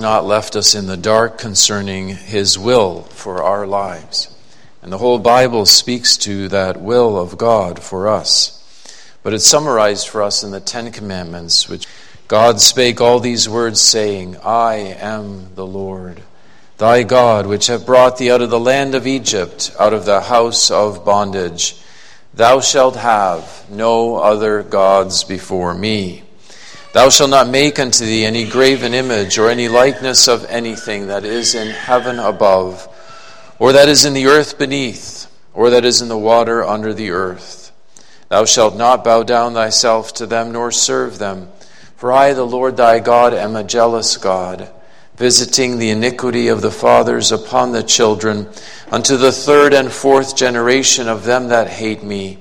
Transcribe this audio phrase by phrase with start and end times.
[0.00, 4.32] not left us in the dark concerning his will for our lives.
[4.80, 8.54] And the whole Bible speaks to that will of God for us.
[9.24, 11.88] But it's summarized for us in the Ten Commandments, which
[12.28, 16.22] God spake all these words, saying, I am the Lord,
[16.76, 20.20] thy God, which have brought thee out of the land of Egypt, out of the
[20.20, 21.76] house of bondage.
[22.32, 26.22] Thou shalt have no other gods before me.
[26.92, 31.22] Thou shalt not make unto thee any graven image or any likeness of anything that
[31.22, 32.88] is in heaven above,
[33.58, 37.10] or that is in the earth beneath, or that is in the water under the
[37.10, 37.72] earth.
[38.30, 41.48] Thou shalt not bow down thyself to them nor serve them.
[41.96, 44.70] For I, the Lord thy God, am a jealous God,
[45.16, 48.48] visiting the iniquity of the fathers upon the children,
[48.90, 52.38] unto the third and fourth generation of them that hate me,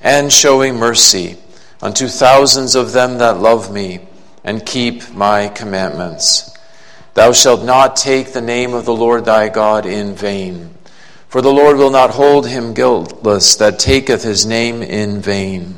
[0.00, 1.38] and showing mercy
[1.82, 4.00] unto thousands of them that love me
[4.44, 6.56] and keep my commandments.
[7.14, 10.70] Thou shalt not take the name of the Lord thy God in vain,
[11.28, 15.74] for the Lord will not hold him guiltless that taketh his name in vain.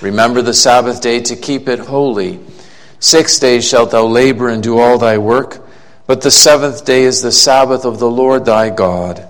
[0.00, 2.40] Remember the Sabbath day to keep it holy.
[2.98, 5.66] Six days shalt thou labor and do all thy work,
[6.06, 9.28] but the seventh day is the Sabbath of the Lord thy God.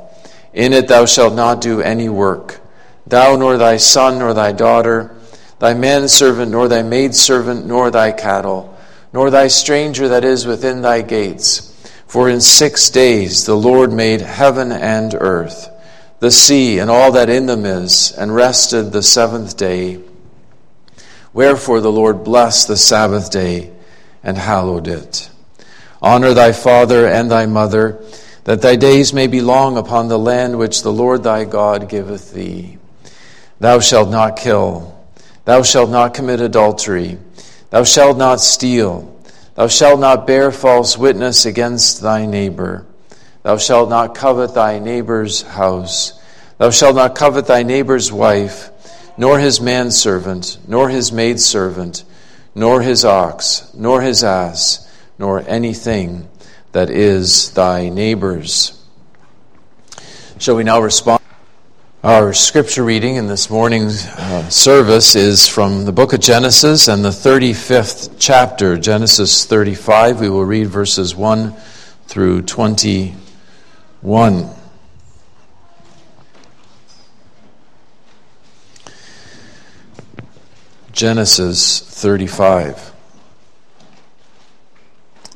[0.53, 2.61] In it thou shalt not do any work,
[3.07, 5.15] thou nor thy son nor thy daughter
[5.63, 8.77] thy manservant, nor thy maidservant, nor thy cattle,
[9.13, 11.69] nor thy stranger that is within thy gates.
[12.09, 15.71] For in six days the Lord made heaven and earth,
[16.19, 20.01] the sea, and all that in them is, and rested the seventh day.
[21.33, 23.71] Wherefore the Lord blessed the Sabbath day
[24.25, 25.31] and hallowed it.
[26.03, 28.03] Honor thy father and thy mother,
[28.43, 32.33] that thy days may be long upon the land which the Lord thy God giveth
[32.33, 32.79] thee.
[33.61, 34.99] Thou shalt not kill.
[35.45, 37.19] Thou shalt not commit adultery.
[37.71, 39.09] Thou shalt not steal.
[39.55, 42.87] Thou shalt not bear false witness against thy neighbor.
[43.43, 46.21] Thou shalt not covet thy neighbor's house.
[46.59, 48.71] Thou shalt not covet thy neighbor's wife,
[49.17, 52.05] nor his manservant, nor his maidservant,
[52.55, 54.89] nor his ox, nor his ass,
[55.19, 56.29] nor anything
[56.71, 58.79] that is thy neighbor's.
[60.39, 61.22] Shall we now respond?
[62.05, 67.05] Our scripture reading in this morning's uh, service is from the book of Genesis and
[67.05, 70.21] the 35th chapter, Genesis 35.
[70.21, 71.53] We will read verses 1
[72.07, 74.51] through 21.
[80.91, 82.93] Genesis 35.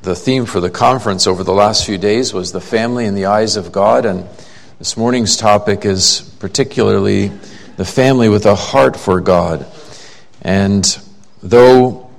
[0.03, 3.27] The theme for the conference over the last few days was the family in the
[3.27, 4.28] eyes of God and
[4.78, 7.28] this morning's topic is particularly
[7.78, 9.64] the family with a heart for God.
[10.42, 10.84] And
[11.42, 12.10] though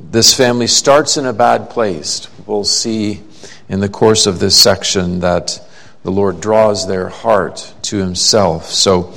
[0.00, 3.22] this family starts in a bad place, we'll see
[3.68, 5.60] in the course of this section that
[6.02, 8.70] the Lord draws their heart to himself.
[8.70, 9.12] So,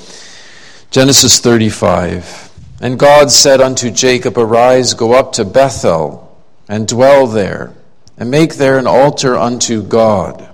[0.90, 2.50] Genesis 35.
[2.82, 6.38] And God said unto Jacob, Arise, go up to Bethel,
[6.68, 7.72] and dwell there,
[8.18, 10.51] and make there an altar unto God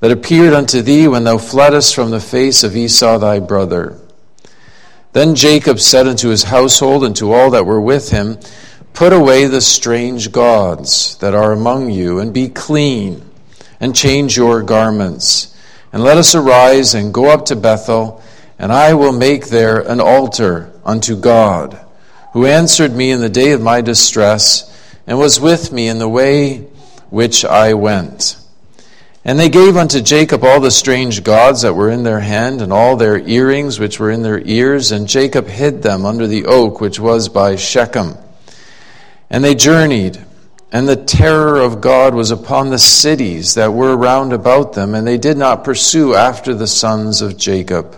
[0.00, 3.98] that appeared unto thee when thou fleddest from the face of Esau thy brother.
[5.12, 8.38] Then Jacob said unto his household and to all that were with him,
[8.94, 13.28] Put away the strange gods that are among you, and be clean,
[13.80, 15.52] and change your garments.
[15.92, 18.22] And let us arise and go up to Bethel,
[18.56, 21.78] and I will make there an altar unto God,
[22.32, 24.70] who answered me in the day of my distress,
[25.06, 26.58] and was with me in the way
[27.10, 28.36] which I went.
[29.26, 32.70] And they gave unto Jacob all the strange gods that were in their hand, and
[32.70, 36.80] all their earrings which were in their ears, and Jacob hid them under the oak
[36.80, 38.18] which was by Shechem.
[39.30, 40.22] And they journeyed,
[40.70, 45.06] and the terror of God was upon the cities that were round about them, and
[45.06, 47.96] they did not pursue after the sons of Jacob.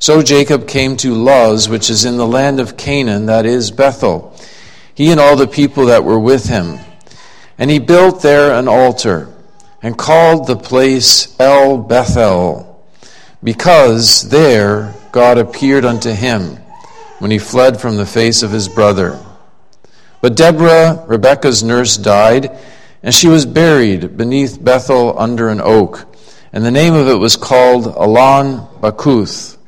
[0.00, 4.36] So Jacob came to Luz, which is in the land of Canaan, that is Bethel,
[4.94, 6.80] he and all the people that were with him.
[7.56, 9.33] And he built there an altar
[9.84, 12.82] and called the place El Bethel,
[13.42, 16.56] because there God appeared unto him
[17.18, 19.22] when he fled from the face of his brother.
[20.22, 22.50] But Deborah, Rebekah's nurse, died,
[23.02, 26.06] and she was buried beneath Bethel under an oak,
[26.50, 29.58] and the name of it was called Alon Bakuth.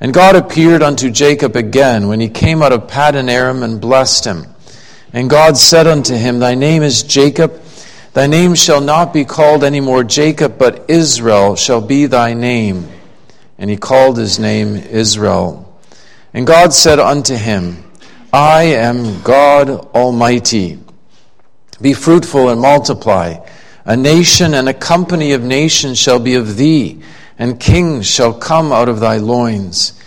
[0.00, 4.24] And God appeared unto Jacob again when he came out of Paddan Aram and blessed
[4.24, 4.46] him.
[5.12, 7.61] And God said unto him, Thy name is Jacob
[8.14, 12.86] Thy name shall not be called any more Jacob, but Israel shall be thy name.
[13.56, 15.80] And he called his name Israel.
[16.34, 17.90] And God said unto him,
[18.30, 20.78] I am God Almighty.
[21.80, 23.36] Be fruitful and multiply.
[23.86, 27.02] A nation and a company of nations shall be of thee,
[27.38, 29.98] and kings shall come out of thy loins.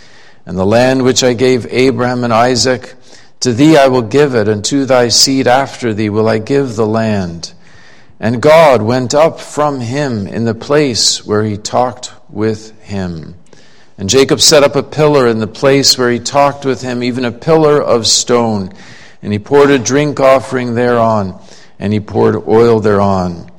[0.46, 2.94] And the land which I gave Abraham and Isaac,
[3.40, 6.76] to thee I will give it, and to thy seed after thee will I give
[6.76, 7.52] the land.
[8.18, 13.34] And God went up from him in the place where he talked with him.
[13.98, 17.24] And Jacob set up a pillar in the place where he talked with him, even
[17.24, 18.72] a pillar of stone.
[19.22, 21.40] And he poured a drink offering thereon
[21.78, 23.50] and he poured oil thereon.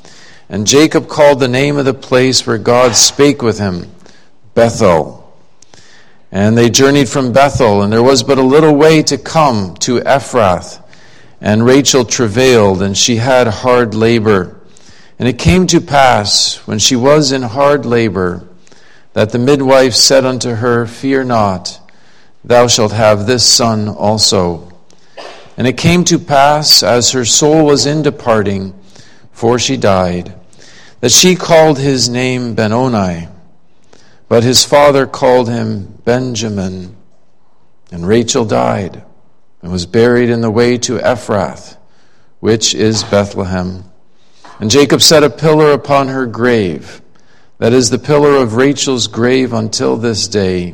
[0.50, 3.92] And Jacob called the name of the place where God spake with him
[4.54, 5.24] Bethel.
[6.32, 10.00] And they journeyed from Bethel, and there was but a little way to come to
[10.02, 10.82] Ephrath.
[11.40, 14.60] And Rachel travailed, and she had hard labor.
[15.20, 18.48] And it came to pass, when she was in hard labor,
[19.14, 21.80] that the midwife said unto her, Fear not,
[22.44, 24.72] thou shalt have this son also.
[25.58, 28.74] And it came to pass, as her soul was in departing,
[29.32, 30.34] for she died,
[31.02, 33.28] that she called his name Benoni,
[34.28, 36.96] but his father called him Benjamin.
[37.92, 39.04] And Rachel died
[39.68, 41.76] and was buried in the way to Ephrath,
[42.40, 43.84] which is Bethlehem.
[44.62, 47.02] And Jacob set a pillar upon her grave,
[47.58, 50.74] that is the pillar of Rachel's grave until this day.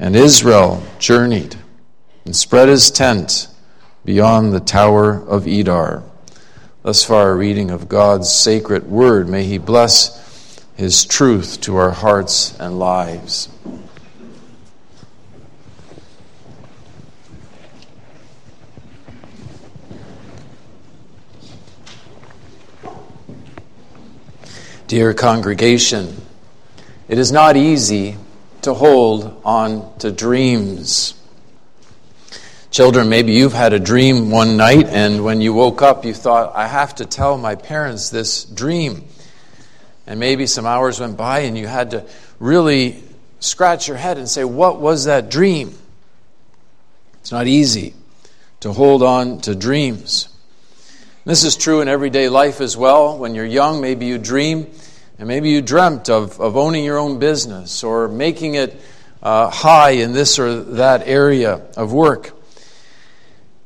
[0.00, 1.54] And Israel journeyed
[2.24, 3.46] and spread his tent
[4.04, 6.02] beyond the Tower of Edar.
[6.82, 9.28] Thus far, a reading of God's sacred word.
[9.28, 13.48] May He bless His truth to our hearts and lives.
[24.92, 26.20] Dear congregation,
[27.08, 28.18] it is not easy
[28.60, 31.14] to hold on to dreams.
[32.70, 36.54] Children, maybe you've had a dream one night, and when you woke up, you thought,
[36.54, 39.08] I have to tell my parents this dream.
[40.06, 42.04] And maybe some hours went by, and you had to
[42.38, 43.02] really
[43.40, 45.72] scratch your head and say, What was that dream?
[47.22, 47.94] It's not easy
[48.60, 50.28] to hold on to dreams.
[51.24, 53.16] This is true in everyday life as well.
[53.16, 54.66] When you're young, maybe you dream,
[55.18, 58.80] and maybe you dreamt of, of owning your own business or making it
[59.22, 62.32] uh, high in this or that area of work.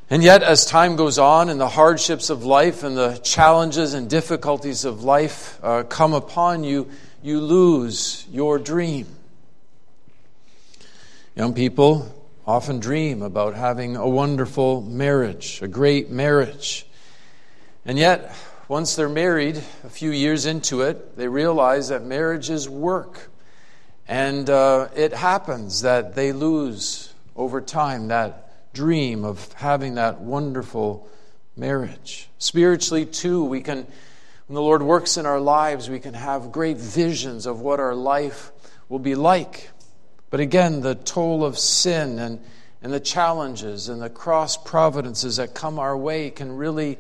[0.09, 4.09] And yet, as time goes on and the hardships of life and the challenges and
[4.09, 6.89] difficulties of life uh, come upon you,
[7.23, 9.07] you lose your dream.
[11.35, 12.13] Young people
[12.47, 16.87] often dream about having a wonderful marriage, a great marriage.
[17.85, 18.33] And yet,
[18.69, 23.31] once they're married, a few years into it, they realize that marriage is work.
[24.09, 31.09] And uh, it happens that they lose over time that dream of having that wonderful
[31.57, 32.29] marriage.
[32.39, 33.87] Spiritually, too, we can,
[34.47, 37.95] when the Lord works in our lives, we can have great visions of what our
[37.95, 38.51] life
[38.89, 39.71] will be like.
[40.31, 42.41] But again, the toll of sin and,
[42.83, 46.99] and the challenges and the cross providences that come our way can really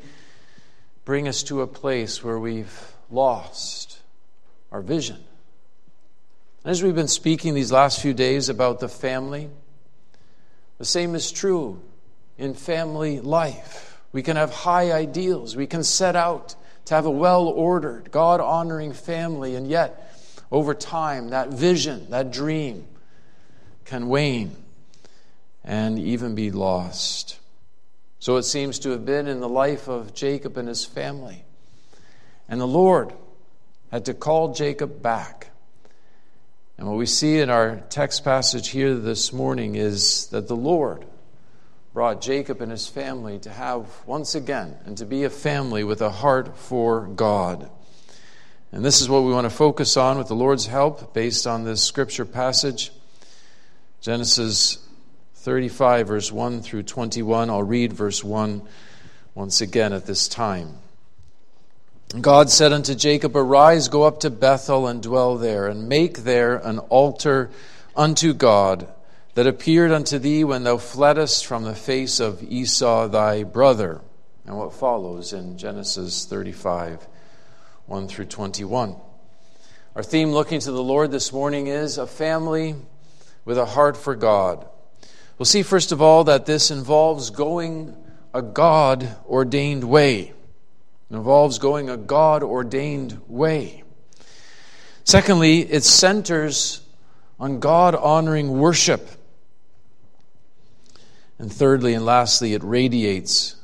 [1.06, 4.00] bring us to a place where we've lost
[4.72, 5.16] our vision.
[6.64, 9.48] As we've been speaking these last few days about the family,
[10.78, 11.80] the same is true
[12.36, 14.00] in family life.
[14.10, 15.54] We can have high ideals.
[15.54, 16.56] We can set out
[16.86, 20.12] to have a well ordered, God honoring family, and yet,
[20.50, 22.84] over time, that vision, that dream
[23.84, 24.56] can wane
[25.62, 27.38] and even be lost.
[28.26, 31.44] So it seems to have been in the life of Jacob and his family.
[32.48, 33.12] And the Lord
[33.92, 35.50] had to call Jacob back
[36.76, 41.06] and what we see in our text passage here this morning is that the Lord
[41.94, 46.02] brought Jacob and his family to have once again and to be a family with
[46.02, 47.70] a heart for God.
[48.72, 51.62] And this is what we want to focus on with the Lord's help based on
[51.62, 52.90] this scripture passage.
[54.00, 54.85] Genesis
[55.46, 57.50] 35, verse 1 through 21.
[57.50, 58.62] I'll read verse 1
[59.32, 60.78] once again at this time.
[62.20, 66.56] God said unto Jacob, Arise, go up to Bethel and dwell there, and make there
[66.56, 67.48] an altar
[67.94, 68.92] unto God
[69.34, 74.00] that appeared unto thee when thou fleddest from the face of Esau thy brother.
[74.46, 77.06] And what follows in Genesis 35,
[77.86, 78.96] 1 through 21.
[79.94, 82.74] Our theme looking to the Lord this morning is a family
[83.44, 84.66] with a heart for God.
[85.38, 87.94] We'll see, first of all, that this involves going
[88.32, 90.32] a God ordained way.
[91.10, 93.82] It involves going a God ordained way.
[95.04, 96.80] Secondly, it centers
[97.38, 99.08] on God honoring worship.
[101.38, 103.56] And thirdly and lastly, it radiates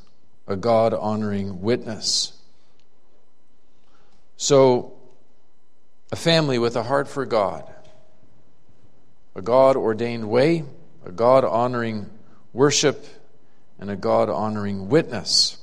[0.46, 2.34] a God honoring witness.
[4.36, 4.92] So,
[6.10, 7.64] a family with a heart for God,
[9.34, 10.64] a God ordained way,
[11.04, 12.08] a God honoring
[12.52, 13.06] worship,
[13.78, 15.58] and a God honoring witness.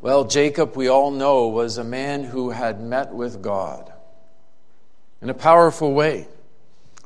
[0.00, 3.92] Well, Jacob, we all know, was a man who had met with God
[5.20, 6.28] in a powerful way.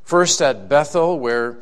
[0.05, 1.57] First at Bethel, where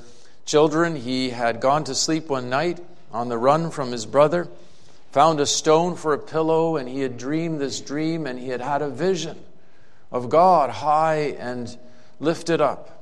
[0.45, 2.81] children, he had gone to sleep one night
[3.13, 4.49] on the run from his brother,
[5.13, 8.61] found a stone for a pillow, and he had dreamed this dream, and he had
[8.61, 9.39] had a vision
[10.13, 11.77] of God high and
[12.19, 13.00] lifted up,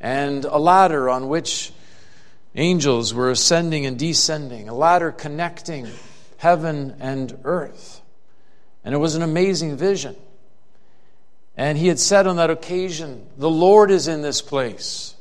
[0.00, 1.72] and a ladder on which
[2.54, 5.86] angels were ascending and descending, a ladder connecting
[6.38, 8.00] heaven and earth.
[8.84, 10.16] And it was an amazing vision.
[11.56, 15.14] And he had said on that occasion, The Lord is in this place.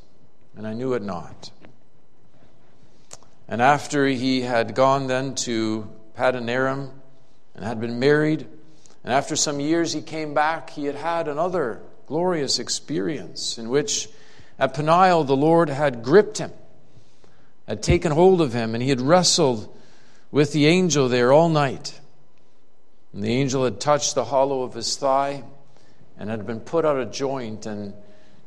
[0.55, 1.51] And I knew it not.
[3.47, 6.91] And after he had gone then to Padanaram
[7.55, 8.47] and had been married,
[9.03, 14.07] and after some years he came back, he had had another glorious experience in which
[14.59, 16.51] at Peniel the Lord had gripped him,
[17.67, 19.73] had taken hold of him, and he had wrestled
[20.31, 21.99] with the angel there all night.
[23.13, 25.43] And the angel had touched the hollow of his thigh
[26.17, 27.93] and had been put out of joint, and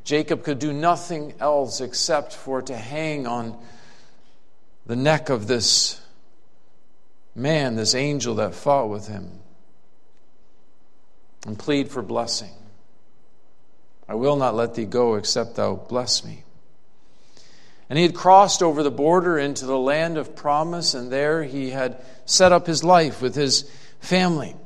[0.05, 3.59] Jacob could do nothing else except for to hang on
[4.85, 6.01] the neck of this
[7.35, 9.41] man, this angel that fought with him,
[11.47, 12.53] and plead for blessing.
[14.09, 16.45] I will not let thee go except thou bless me.
[17.89, 21.71] And he had crossed over the border into the land of promise, and there he
[21.71, 24.57] had set up his life with his family.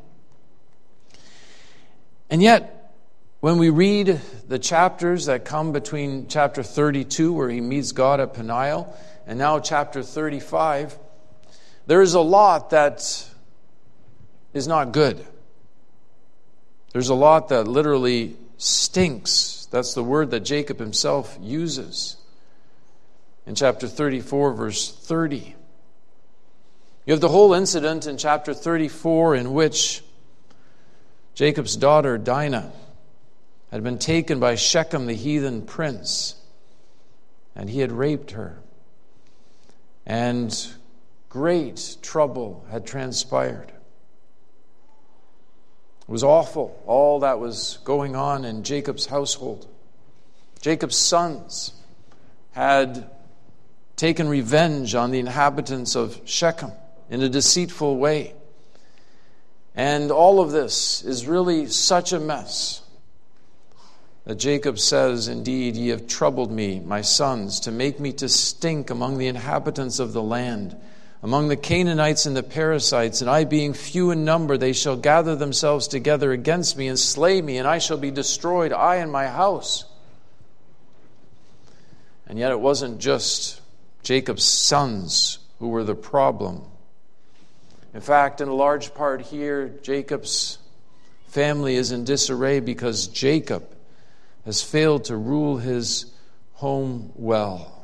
[2.31, 2.93] And yet,
[3.41, 8.35] when we read the chapters that come between chapter 32, where he meets God at
[8.35, 10.97] Peniel, and now chapter 35,
[11.87, 13.29] there is a lot that
[14.53, 15.25] is not good.
[16.93, 19.69] There's a lot that literally stinks.
[19.71, 22.17] That's the word that Jacob himself uses
[23.47, 25.55] in chapter 34, verse 30.
[27.05, 30.03] You have the whole incident in chapter 34 in which
[31.35, 32.73] Jacob's daughter, Dinah,
[33.71, 36.35] had been taken by Shechem, the heathen prince,
[37.55, 38.59] and he had raped her.
[40.05, 40.67] And
[41.29, 43.73] great trouble had transpired.
[46.09, 49.67] It was awful, all that was going on in Jacob's household.
[50.61, 51.73] Jacob's sons
[52.53, 53.11] had
[53.97, 56.71] taken revenge on the inhabitants of Shechem
[57.11, 58.35] in a deceitful way.
[59.75, 62.83] And all of this is really such a mess
[64.25, 68.91] that Jacob says, Indeed, ye have troubled me, my sons, to make me to stink
[68.91, 70.77] among the inhabitants of the land,
[71.23, 75.35] among the Canaanites and the Perizzites, and I being few in number, they shall gather
[75.35, 79.27] themselves together against me and slay me, and I shall be destroyed, I and my
[79.27, 79.85] house.
[82.27, 83.61] And yet it wasn't just
[84.03, 86.63] Jacob's sons who were the problem.
[87.95, 90.59] In fact, in a large part here, Jacob's
[91.29, 93.67] family is in disarray because Jacob
[94.45, 96.13] has failed to rule his
[96.55, 97.76] home well.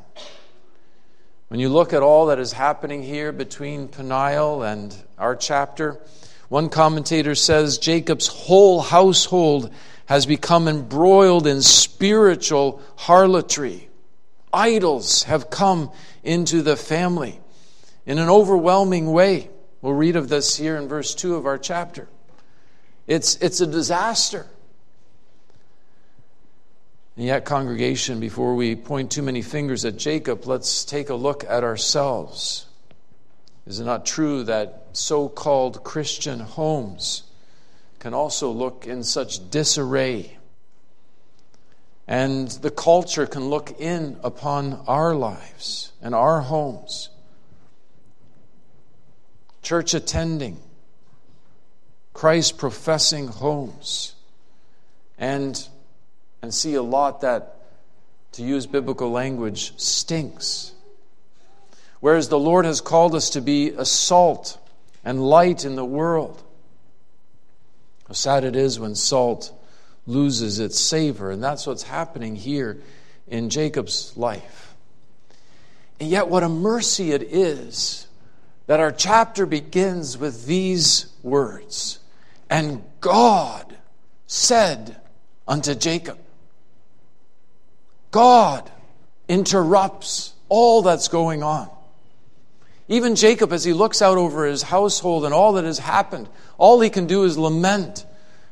[1.53, 6.01] When you look at all that is happening here between Peniel and our chapter,
[6.49, 9.71] one commentator says Jacob's whole household
[10.07, 13.91] has become embroiled in spiritual harlotry.
[14.51, 15.91] Idols have come
[16.25, 17.39] into the family
[18.07, 19.51] in an overwhelming way.
[19.83, 22.09] We'll read of this here in verse 2 of our chapter.
[23.07, 24.47] It's, it's a disaster.
[27.17, 31.45] And yet, congregation, before we point too many fingers at Jacob, let's take a look
[31.45, 32.67] at ourselves.
[33.67, 37.25] Is it not true that so called Christian homes
[37.99, 40.39] can also look in such disarray?
[42.09, 47.11] And the culture can look in upon our lives and our homes.
[49.63, 50.59] Church attending,
[52.15, 54.15] Christ professing homes,
[55.17, 55.69] and,
[56.43, 57.57] and see a lot that,
[58.33, 60.73] to use biblical language, stinks.
[62.01, 64.59] Whereas the Lord has called us to be a salt
[65.05, 66.43] and light in the world.
[68.09, 69.53] How sad it is when salt
[70.07, 71.31] loses its savor.
[71.31, 72.79] And that's what's happening here
[73.29, 74.75] in Jacob's life.
[76.01, 78.09] And yet, what a mercy it is
[78.67, 82.01] that our chapter begins with these words
[82.51, 83.77] And God
[84.27, 85.01] said
[85.47, 86.19] unto Jacob,
[88.13, 88.71] God
[89.27, 91.69] interrupts all that's going on.
[92.87, 96.29] Even Jacob, as he looks out over his household and all that has happened,
[96.59, 98.05] all he can do is lament,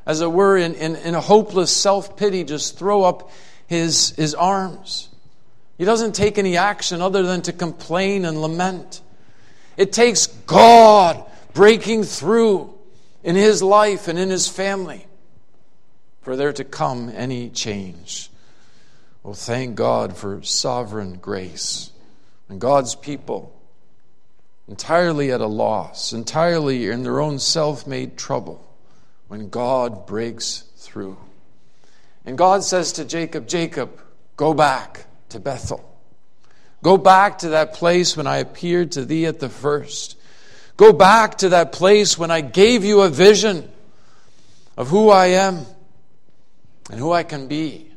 [0.05, 3.29] as it were, in, in, in a hopeless self pity, just throw up
[3.67, 5.09] his, his arms.
[5.77, 9.01] He doesn't take any action other than to complain and lament.
[9.77, 12.73] It takes God breaking through
[13.23, 15.05] in his life and in his family
[16.21, 18.30] for there to come any change.
[19.23, 21.91] Well, thank God for sovereign grace.
[22.49, 23.55] And God's people,
[24.67, 28.67] entirely at a loss, entirely in their own self made trouble,
[29.27, 31.17] when God breaks through.
[32.25, 34.01] And God says to Jacob, Jacob,
[34.37, 35.87] go back to Bethel.
[36.83, 40.17] Go back to that place when I appeared to thee at the first.
[40.77, 43.69] Go back to that place when I gave you a vision
[44.75, 45.65] of who I am
[46.89, 47.90] and who I can be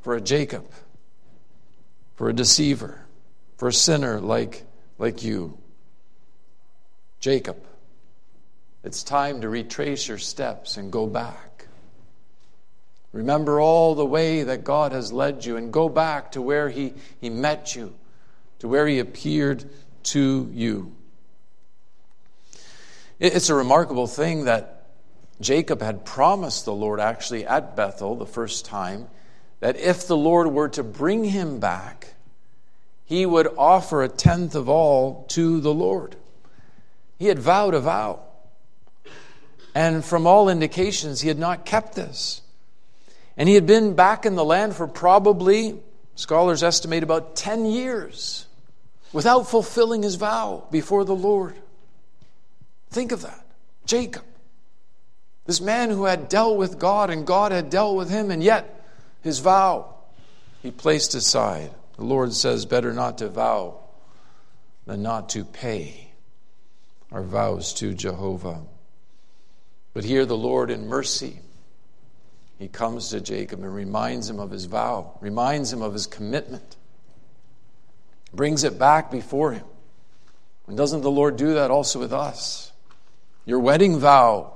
[0.00, 0.66] for a Jacob,
[2.14, 3.04] for a deceiver,
[3.56, 4.64] for a sinner like,
[4.98, 5.58] like you.
[7.20, 7.56] Jacob,
[8.84, 11.66] it's time to retrace your steps and go back.
[13.12, 16.94] Remember all the way that God has led you and go back to where He,
[17.20, 17.94] he met you,
[18.60, 19.64] to where He appeared
[20.04, 20.94] to you.
[23.18, 24.86] It's a remarkable thing that
[25.40, 29.08] Jacob had promised the Lord actually at Bethel the first time
[29.60, 32.14] that if the Lord were to bring him back,
[33.04, 36.16] he would offer a tenth of all to the Lord.
[37.18, 38.20] He had vowed a vow.
[39.74, 42.42] And from all indications, he had not kept this.
[43.36, 45.80] And he had been back in the land for probably,
[46.16, 48.46] scholars estimate, about 10 years
[49.12, 51.54] without fulfilling his vow before the Lord.
[52.90, 53.44] Think of that.
[53.86, 54.24] Jacob.
[55.46, 58.77] This man who had dealt with God and God had dealt with him, and yet
[59.22, 59.94] his vow
[60.62, 61.70] he placed aside.
[61.96, 63.80] The Lord says, better not to vow
[64.86, 66.10] than not to pay
[67.10, 68.62] our vows to Jehovah.
[69.94, 71.40] But here the Lord, in mercy,
[72.58, 76.76] he comes to Jacob and reminds him of his vow, reminds him of his commitment,
[78.32, 79.64] brings it back before him.
[80.66, 82.68] And doesn't the Lord do that also with us?
[83.48, 84.52] your wedding vow,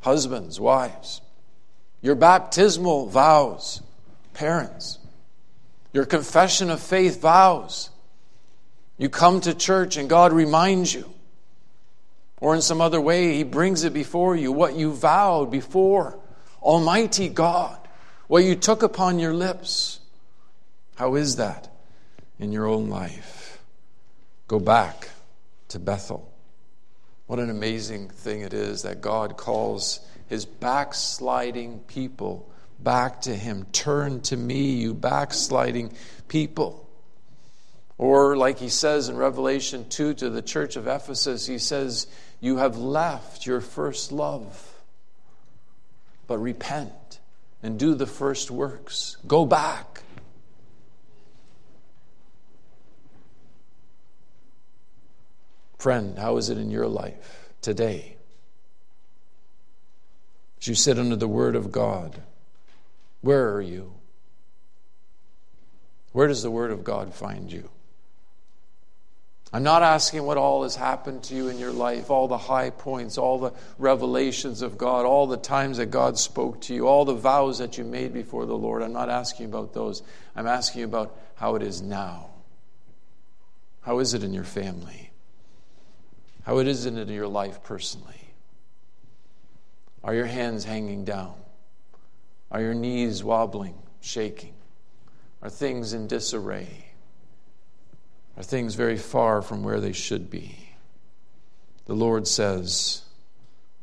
[0.00, 1.20] husbands, wives,
[2.00, 3.82] your baptismal vows,
[4.34, 4.98] parents,
[5.92, 7.90] your confession of faith vows.
[8.98, 11.12] You come to church and God reminds you,
[12.40, 16.18] or in some other way, He brings it before you, what you vowed before
[16.62, 17.76] Almighty God,
[18.28, 20.00] what you took upon your lips.
[20.96, 21.68] How is that
[22.38, 23.60] in your own life?
[24.46, 25.08] Go back
[25.68, 26.30] to Bethel.
[27.26, 32.51] What an amazing thing it is that God calls his backsliding people
[32.82, 33.66] back to him.
[33.72, 35.94] Turn to me, you backsliding
[36.28, 36.88] people.
[37.98, 42.06] Or, like he says in Revelation 2 to the church of Ephesus, he says,
[42.40, 44.68] You have left your first love.
[46.26, 47.20] But repent
[47.62, 49.16] and do the first works.
[49.26, 50.02] Go back.
[55.78, 58.16] Friend, how is it in your life today?
[60.60, 62.22] As you sit under the Word of God,
[63.22, 63.94] where are you?
[66.12, 67.70] Where does the Word of God find you?
[69.54, 72.70] I'm not asking what all has happened to you in your life, all the high
[72.70, 77.04] points, all the revelations of God, all the times that God spoke to you, all
[77.04, 78.82] the vows that you made before the Lord.
[78.82, 80.02] I'm not asking about those.
[80.34, 82.30] I'm asking about how it is now.
[83.82, 85.10] How is it in your family?
[86.44, 88.32] How it is in your life personally?
[90.02, 91.41] Are your hands hanging down?
[92.52, 94.52] Are your knees wobbling, shaking?
[95.40, 96.92] Are things in disarray?
[98.36, 100.68] Are things very far from where they should be?
[101.86, 103.02] The Lord says,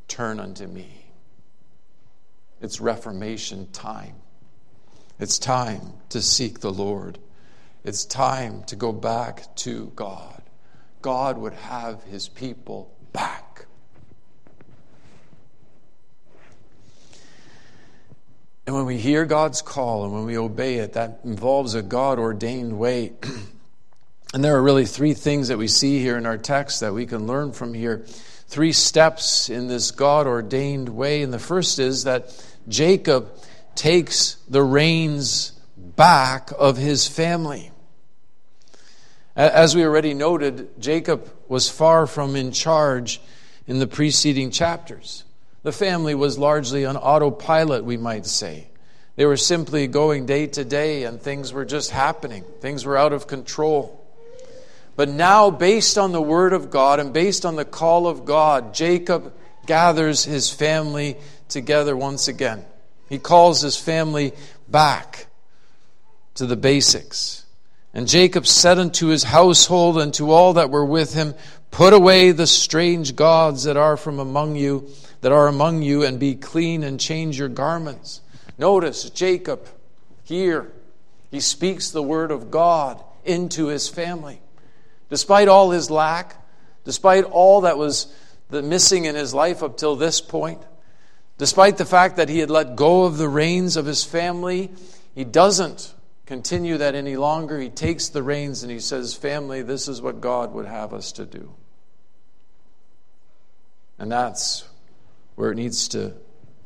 [0.07, 1.07] Turn unto me.
[2.61, 4.15] It's Reformation time.
[5.19, 7.17] It's time to seek the Lord.
[7.83, 10.43] It's time to go back to God.
[11.01, 13.48] God would have his people back.
[18.69, 22.19] And when we hear God's call and when we obey it, that involves a God
[22.19, 23.13] ordained way.
[24.35, 27.07] and there are really three things that we see here in our text that we
[27.07, 28.05] can learn from here.
[28.45, 31.23] Three steps in this God ordained way.
[31.23, 32.31] And the first is that
[32.67, 33.31] Jacob
[33.73, 37.71] takes the reins back of his family.
[39.35, 43.19] As we already noted, Jacob was far from in charge
[43.65, 45.23] in the preceding chapters.
[45.63, 48.69] The family was largely on autopilot, we might say.
[49.15, 52.45] They were simply going day to day, and things were just happening.
[52.61, 53.99] Things were out of control.
[54.95, 58.73] But now, based on the word of God and based on the call of God,
[58.73, 59.33] Jacob
[59.65, 61.17] gathers his family
[61.47, 62.63] together once again.
[63.09, 64.33] He calls his family
[64.69, 65.27] back
[66.35, 67.45] to the basics.
[67.93, 71.33] And Jacob said unto his household and to all that were with him,
[71.71, 74.89] Put away the strange gods that are from among you,
[75.21, 78.21] that are among you, and be clean and change your garments.
[78.57, 79.67] Notice Jacob
[80.23, 80.71] here,
[81.31, 84.41] he speaks the word of God into his family.
[85.09, 86.35] Despite all his lack,
[86.83, 88.13] despite all that was
[88.49, 90.61] the missing in his life up till this point,
[91.37, 94.71] despite the fact that he had let go of the reins of his family,
[95.15, 95.93] he doesn't
[96.25, 97.59] continue that any longer.
[97.59, 101.11] He takes the reins and he says, Family, this is what God would have us
[101.13, 101.53] to do.
[103.97, 104.63] And that's
[105.39, 106.11] where it needs to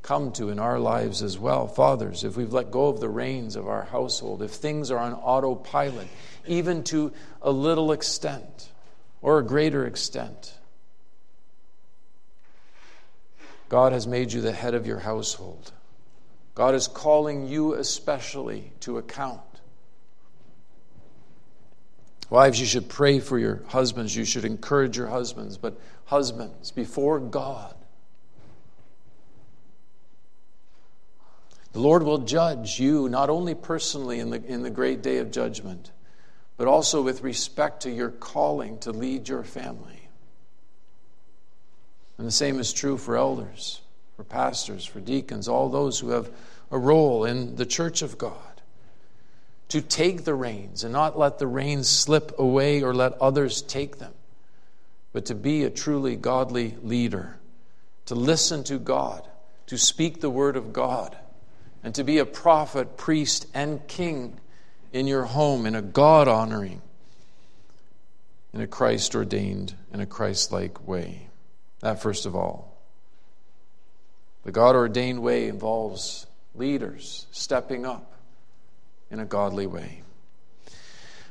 [0.02, 1.68] come to in our lives as well.
[1.68, 5.14] Fathers, if we've let go of the reins of our household, if things are on
[5.14, 6.08] autopilot,
[6.48, 8.72] even to a little extent
[9.22, 10.58] or a greater extent,
[13.70, 15.72] God has made you the head of your household.
[16.56, 19.42] God is calling you especially to account.
[22.32, 24.16] Wives, you should pray for your husbands.
[24.16, 25.60] You should encourage your husbands.
[25.60, 27.76] But, husbands, before God,
[31.74, 35.32] the Lord will judge you not only personally in the, in the great day of
[35.32, 35.92] judgment,
[36.56, 40.08] but also with respect to your calling to lead your family.
[42.18, 43.82] And the same is true for elders,
[44.16, 46.30] for pastors, for deacons, all those who have
[46.72, 48.38] a role in the church of God
[49.70, 53.98] to take the reins and not let the reins slip away or let others take
[53.98, 54.14] them,
[55.12, 57.40] but to be a truly godly leader,
[58.06, 59.28] to listen to God,
[59.66, 61.18] to speak the word of God,
[61.84, 64.40] and to be a prophet, priest, and king
[64.94, 66.82] in your home in a God honoring,
[68.54, 71.28] in a Christ ordained, in a Christ like way.
[71.82, 72.78] That, first of all.
[74.44, 78.14] The God ordained way involves leaders stepping up
[79.10, 80.04] in a godly way.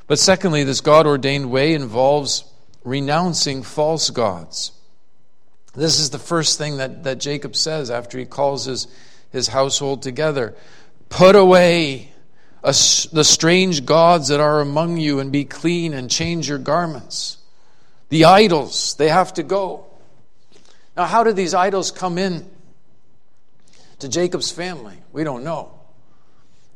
[0.07, 2.45] But secondly, this God ordained way involves
[2.85, 4.73] renouncing false gods.
[5.75, 8.89] This is the first thing that, that Jacob says after he calls his,
[9.33, 10.55] his household together.
[11.09, 12.13] Put away
[12.63, 17.39] the strange gods that are among you and be clean and change your garments.
[18.11, 19.87] The idols, they have to go.
[20.97, 22.49] Now, how did these idols come in
[23.99, 24.97] to Jacob's family?
[25.13, 25.81] We don't know.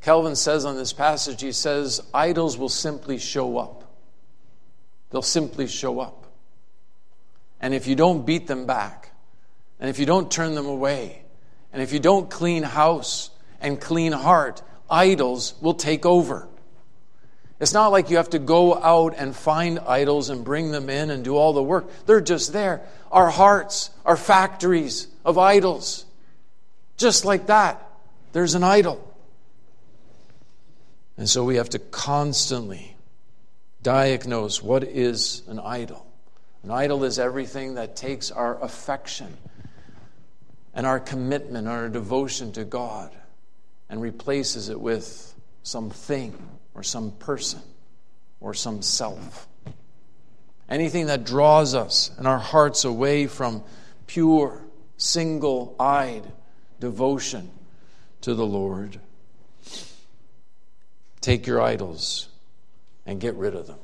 [0.00, 3.84] Calvin says on this passage, he says, idols will simply show up.
[5.10, 6.26] They'll simply show up.
[7.60, 9.10] And if you don't beat them back,
[9.78, 11.22] and if you don't turn them away,
[11.76, 13.28] and if you don't clean house
[13.60, 16.48] and clean heart, idols will take over.
[17.60, 21.10] It's not like you have to go out and find idols and bring them in
[21.10, 21.90] and do all the work.
[22.06, 22.80] They're just there.
[23.12, 26.06] Our hearts are factories of idols.
[26.96, 27.86] Just like that,
[28.32, 29.14] there's an idol.
[31.18, 32.96] And so we have to constantly
[33.82, 36.06] diagnose what is an idol.
[36.62, 39.36] An idol is everything that takes our affection
[40.76, 43.10] and our commitment, our devotion to God,
[43.88, 46.36] and replaces it with something
[46.74, 47.62] or some person
[48.40, 49.48] or some self.
[50.68, 53.64] Anything that draws us and our hearts away from
[54.06, 54.60] pure,
[54.98, 56.30] single eyed
[56.78, 57.50] devotion
[58.20, 59.00] to the Lord.
[61.22, 62.28] Take your idols
[63.06, 63.78] and get rid of them.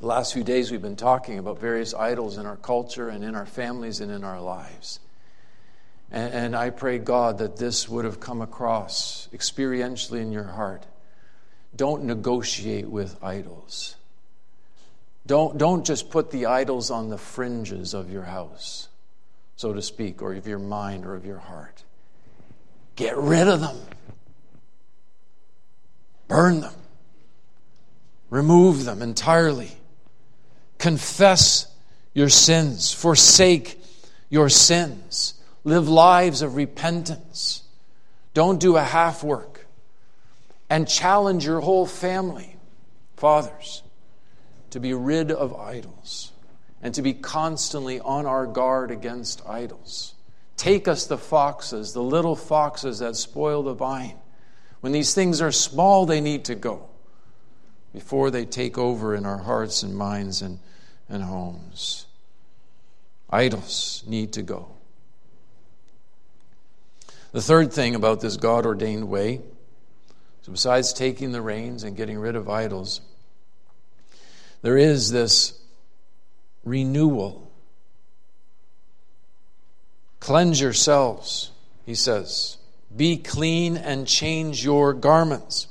[0.00, 3.34] The last few days, we've been talking about various idols in our culture and in
[3.34, 5.00] our families and in our lives.
[6.10, 10.86] And, and, I pray, God, that this would have come across experientially in your heart.
[11.74, 13.96] Don't negotiate with idols.
[15.26, 18.88] Don't, don't just put the idols on the fringes of your house,
[19.56, 21.82] so to speak, or of your mind or of your heart.
[22.94, 23.76] Get rid of them.
[26.28, 26.74] Burn them.
[28.30, 29.77] Remove them entirely.
[30.78, 31.66] Confess
[32.14, 32.92] your sins.
[32.92, 33.80] Forsake
[34.28, 35.34] your sins.
[35.64, 37.62] Live lives of repentance.
[38.34, 39.66] Don't do a half work.
[40.70, 42.56] And challenge your whole family,
[43.16, 43.82] fathers,
[44.70, 46.32] to be rid of idols
[46.82, 50.14] and to be constantly on our guard against idols.
[50.56, 54.18] Take us the foxes, the little foxes that spoil the vine
[54.80, 56.88] when these things are small, they need to go
[57.92, 60.60] before they take over in our hearts and minds and,
[61.08, 62.06] and homes.
[63.30, 64.68] Idols need to go.
[67.32, 69.42] The third thing about this God ordained way,
[70.42, 73.00] so besides taking the reins and getting rid of idols,
[74.62, 75.58] there is this
[76.64, 77.50] renewal.
[80.20, 81.50] Cleanse yourselves,
[81.84, 82.56] he says.
[82.94, 85.68] Be clean and change your garments.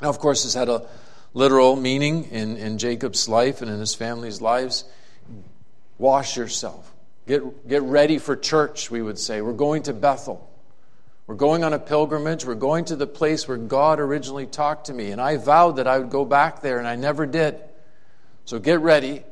[0.00, 0.86] Now, of course, this had a
[1.34, 4.84] literal meaning in, in Jacob's life and in his family's lives.
[5.98, 6.92] Wash yourself.
[7.26, 9.40] Get, get ready for church, we would say.
[9.40, 10.50] We're going to Bethel.
[11.26, 12.44] We're going on a pilgrimage.
[12.44, 15.12] We're going to the place where God originally talked to me.
[15.12, 17.60] And I vowed that I would go back there, and I never did.
[18.46, 19.22] So get ready.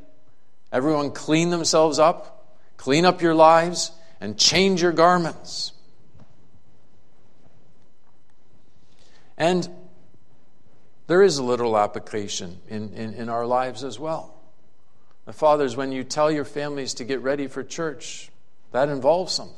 [0.71, 5.73] Everyone clean themselves up, clean up your lives, and change your garments.
[9.37, 9.69] And
[11.09, 14.35] there is a literal application in, in, in our lives as well.
[15.25, 18.31] The fathers, when you tell your families to get ready for church,
[18.73, 19.57] that involves something.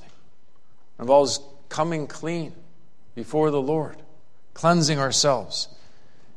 [0.98, 2.54] It involves coming clean
[3.16, 4.00] before the Lord,
[4.54, 5.68] cleansing ourselves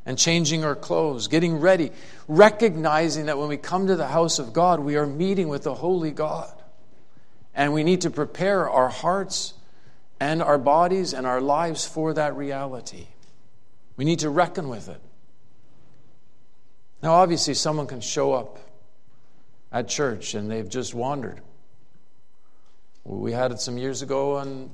[0.06, 1.92] and changing our clothes, getting ready,
[2.28, 5.76] recognizing that when we come to the house of God, we are meeting with the
[5.76, 6.52] holy God.
[7.54, 9.54] And we need to prepare our hearts
[10.20, 13.08] and our bodies and our lives for that reality.
[13.98, 15.02] We need to reckon with it.
[17.02, 18.60] Now, obviously, someone can show up
[19.72, 21.42] at church and they've just wandered.
[23.04, 24.70] We had it some years ago in,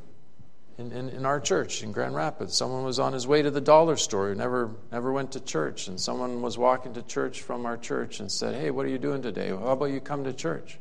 [0.78, 2.56] in, in, our church in Grand Rapids.
[2.56, 6.00] Someone was on his way to the dollar store, never, never went to church, and
[6.00, 9.24] someone was walking to church from our church and said, Hey, what are you doing
[9.24, 9.50] today?
[9.50, 10.78] How about you come to church?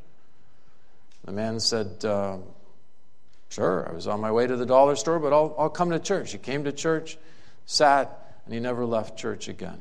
[1.25, 2.37] The man said, uh,
[3.49, 5.99] Sure, I was on my way to the dollar store, but I'll, I'll come to
[5.99, 6.33] church.
[6.33, 7.17] He came to church,
[7.65, 9.79] sat, and he never left church again.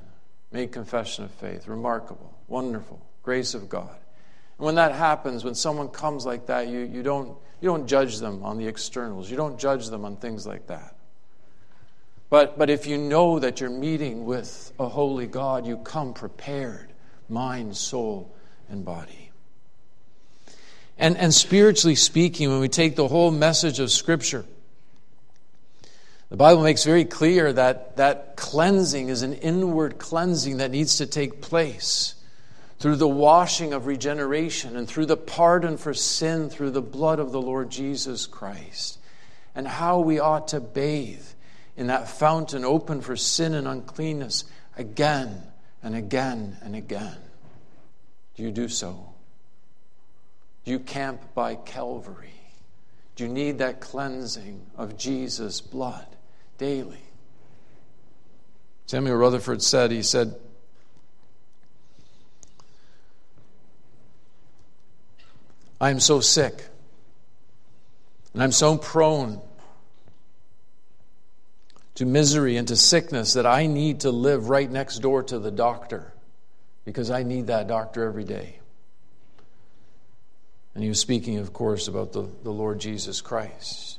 [0.52, 1.70] Made confession of faith.
[1.70, 3.96] Remarkable, wonderful, grace of God.
[4.58, 8.18] And when that happens, when someone comes like that, you, you, don't, you don't judge
[8.20, 9.32] them on the externals.
[9.32, 10.98] You don't judge them on things like that.
[12.30, 16.92] But, but if you know that you're meeting with a holy God, you come prepared,
[17.30, 18.36] mind, soul,
[18.68, 19.32] and body.
[20.98, 24.44] And, and spiritually speaking, when we take the whole message of Scripture,
[26.30, 31.06] the Bible makes very clear that that cleansing is an inward cleansing that needs to
[31.06, 32.16] take place
[32.80, 37.32] through the washing of regeneration and through the pardon for sin through the blood of
[37.32, 39.00] the Lord Jesus Christ,
[39.56, 41.26] and how we ought to bathe
[41.78, 44.44] in that fountain open for sin and uncleanness
[44.76, 45.44] again
[45.82, 47.18] and again and again.
[48.36, 49.14] Do you do so?
[50.66, 52.34] Do you camp by Calvary?
[53.16, 56.17] Do you need that cleansing of Jesus' blood
[56.58, 57.02] daily?
[58.88, 60.36] Samuel Rutherford said, he said,
[65.80, 66.66] I am so sick.
[68.34, 69.42] And I'm so prone
[71.96, 75.52] to misery and to sickness that I need to live right next door to the
[75.52, 76.14] doctor
[76.86, 78.60] because I need that doctor every day.
[80.76, 83.98] And he was speaking, of course, about the, the Lord Jesus Christ.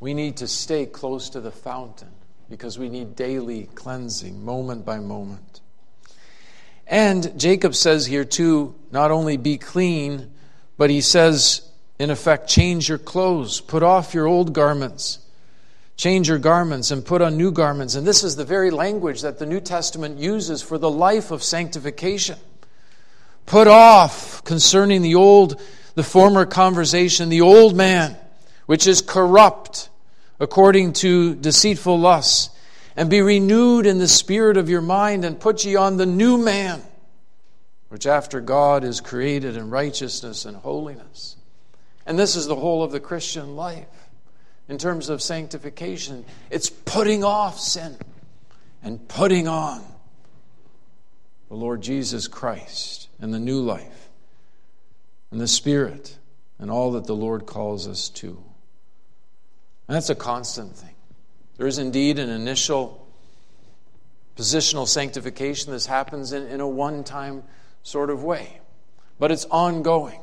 [0.00, 2.10] We need to stay close to the fountain
[2.48, 5.60] because we need daily cleansing, moment by moment.
[6.86, 10.32] And Jacob says here, too, not only be clean,
[10.76, 15.18] but he says, in effect, change your clothes, put off your old garments,
[15.96, 17.94] change your garments, and put on new garments.
[17.94, 21.42] And this is the very language that the New Testament uses for the life of
[21.42, 22.38] sanctification.
[23.44, 25.60] Put off concerning the old,
[25.94, 28.16] the former conversation, the old man,
[28.70, 29.88] which is corrupt
[30.38, 32.50] according to deceitful lusts,
[32.94, 36.38] and be renewed in the spirit of your mind, and put ye on the new
[36.38, 36.80] man
[37.88, 41.34] which after God is created in righteousness and holiness.
[42.06, 43.88] And this is the whole of the Christian life
[44.68, 46.24] in terms of sanctification.
[46.48, 47.96] It's putting off sin
[48.84, 49.82] and putting on
[51.48, 54.10] the Lord Jesus Christ and the new life
[55.32, 56.16] and the Spirit
[56.60, 58.44] and all that the Lord calls us to.
[59.90, 60.94] And that's a constant thing.
[61.56, 63.04] There is indeed an initial
[64.36, 65.72] positional sanctification.
[65.72, 67.42] This happens in, in a one time
[67.82, 68.60] sort of way.
[69.18, 70.20] But it's ongoing,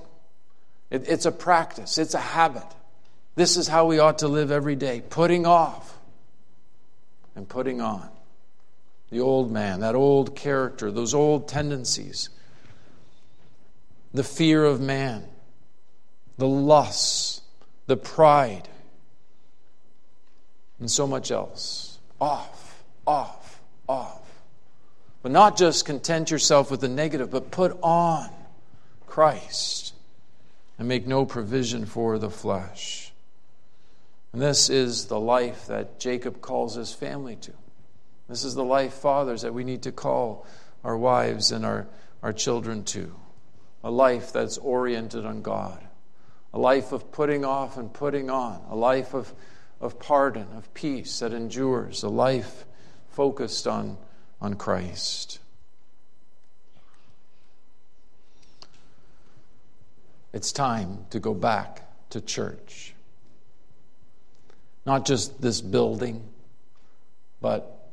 [0.89, 2.63] it, it's a practice, it's a habit.
[3.35, 5.97] This is how we ought to live every day putting off
[7.35, 8.07] and putting on.
[9.09, 12.29] The old man, that old character, those old tendencies,
[14.13, 15.25] the fear of man,
[16.37, 17.41] the lusts,
[17.87, 18.69] the pride,
[20.79, 21.99] and so much else.
[22.19, 24.21] Off, off, off.
[25.21, 28.29] But not just content yourself with the negative, but put on
[29.05, 29.93] Christ
[30.77, 33.11] and make no provision for the flesh.
[34.33, 37.53] And this is the life that Jacob calls his family to.
[38.29, 40.45] This is the life, fathers, that we need to call
[40.83, 41.87] our wives and our,
[42.21, 43.13] our children to.
[43.83, 45.81] A life that's oriented on God,
[46.53, 49.33] a life of putting off and putting on, a life of,
[49.79, 52.65] of pardon, of peace that endures, a life
[53.09, 53.97] focused on,
[54.41, 55.39] on Christ.
[60.33, 62.93] It's time to go back to church.
[64.85, 66.23] Not just this building,
[67.41, 67.89] but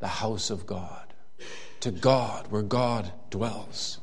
[0.00, 1.14] the house of God,
[1.80, 3.98] to God, where God dwells.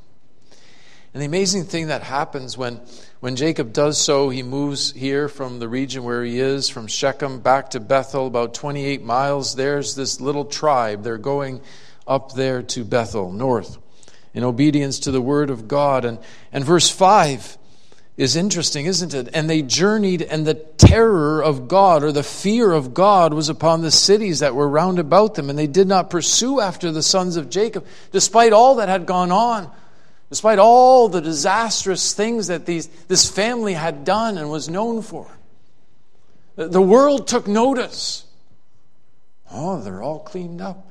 [1.13, 2.79] And the amazing thing that happens when,
[3.19, 7.41] when Jacob does so, he moves here from the region where he is, from Shechem
[7.41, 9.55] back to Bethel, about 28 miles.
[9.55, 11.03] There's this little tribe.
[11.03, 11.61] They're going
[12.07, 13.77] up there to Bethel, north
[14.33, 16.05] in obedience to the word of God.
[16.05, 16.19] And,
[16.51, 17.57] and verse 5
[18.17, 19.29] is interesting, isn't it?
[19.33, 23.81] And they journeyed, and the terror of God or the fear of God was upon
[23.81, 27.35] the cities that were round about them, and they did not pursue after the sons
[27.35, 29.71] of Jacob, despite all that had gone on,
[30.31, 35.27] despite all the disastrous things that these, this family had done and was known for.
[36.55, 38.23] The world took notice.
[39.51, 40.87] Oh, they're all cleaned up.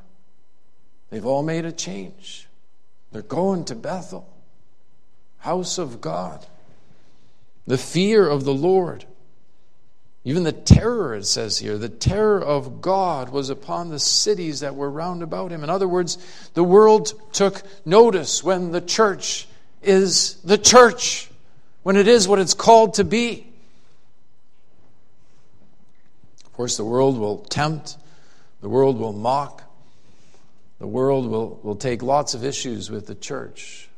[1.08, 2.48] They've all made a change.
[3.12, 4.28] They're going to Bethel,
[5.38, 6.46] house of God.
[7.66, 9.06] The fear of the Lord.
[10.22, 14.74] Even the terror, it says here, the terror of God was upon the cities that
[14.74, 15.64] were round about him.
[15.64, 16.18] In other words,
[16.52, 19.48] the world took notice when the church
[19.82, 21.30] is the church,
[21.82, 23.46] when it is what it's called to be.
[26.44, 27.96] Of course, the world will tempt,
[28.60, 29.62] the world will mock,
[30.78, 33.88] the world will, will take lots of issues with the church,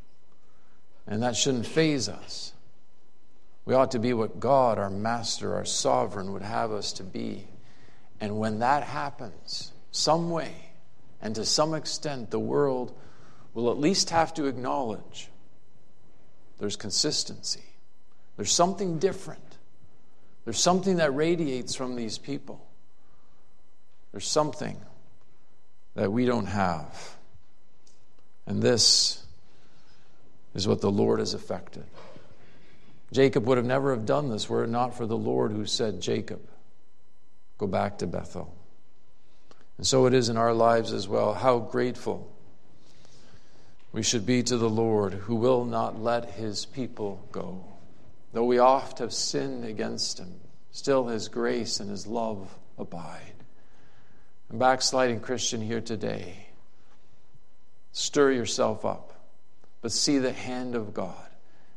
[1.09, 2.53] and that shouldn't faze us.
[3.65, 7.47] We ought to be what God, our master, our sovereign, would have us to be.
[8.21, 10.53] And when that happens, some way,
[11.21, 12.97] and to some extent, the world
[13.55, 15.29] will at least have to acknowledge
[16.59, 17.65] there's consistency.
[18.37, 19.59] There's something different.
[20.45, 22.67] There's something that radiates from these people.
[24.11, 24.81] There's something
[25.95, 27.17] that we don't have.
[28.47, 29.25] And this
[30.55, 31.85] is what the Lord has affected.
[33.13, 36.01] Jacob would have never have done this were it not for the Lord who said,
[36.01, 36.41] Jacob,
[37.59, 38.55] go back to Bethel.
[39.77, 41.35] And so it is in our lives as well.
[41.35, 42.33] How grateful
[43.93, 47.63] we should be to the Lord who will not let his people go.
[48.33, 53.35] Though we oft have sinned against him, still his grace and his love abide
[54.49, 56.47] And backsliding Christian here today,
[57.93, 59.13] stir yourself up,
[59.83, 61.15] but see the hand of God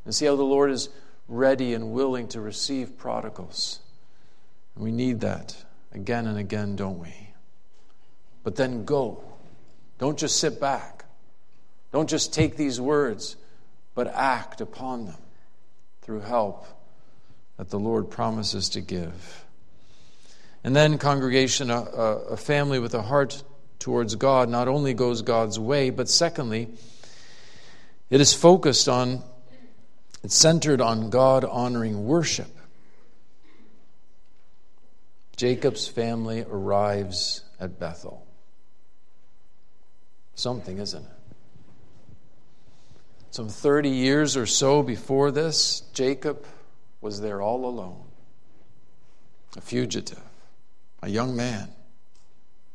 [0.05, 0.87] and see how the Lord is
[1.27, 3.79] ready and willing to receive prodigals.
[4.75, 5.55] And we need that
[5.93, 7.13] again and again, don't we?
[8.43, 9.23] But then go.
[9.97, 11.05] Don't just sit back.
[11.91, 13.37] Don't just take these words,
[13.93, 15.17] but act upon them
[16.01, 16.67] through help
[17.57, 19.45] that the Lord promises to give.
[20.63, 23.43] And then, congregation, a, a family with a heart
[23.79, 26.69] towards God not only goes God's way, but secondly,
[28.09, 29.23] it is focused on,
[30.25, 32.49] it's centered on God honoring worship.
[35.37, 38.25] Jacob's family arrives at Bethel.
[40.33, 41.11] Something, isn't it?
[43.29, 46.43] Some 30 years or so before this, Jacob
[47.01, 48.03] was there all alone,
[49.55, 50.21] a fugitive
[51.03, 51.69] a young man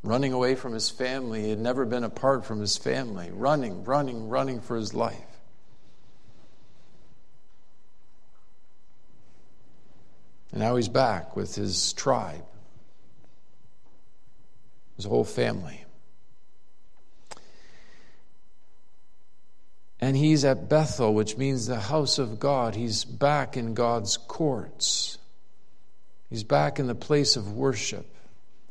[0.05, 1.43] running away from his family.
[1.43, 5.30] He had never been apart from his family, running, running, running for his life.
[10.61, 12.45] And now he's back with his tribe,
[14.97, 15.87] his whole family.
[20.03, 22.75] And he's at Bethel, which means the house of God.
[22.75, 25.17] He's back in God's courts.
[26.29, 28.15] He's back in the place of worship.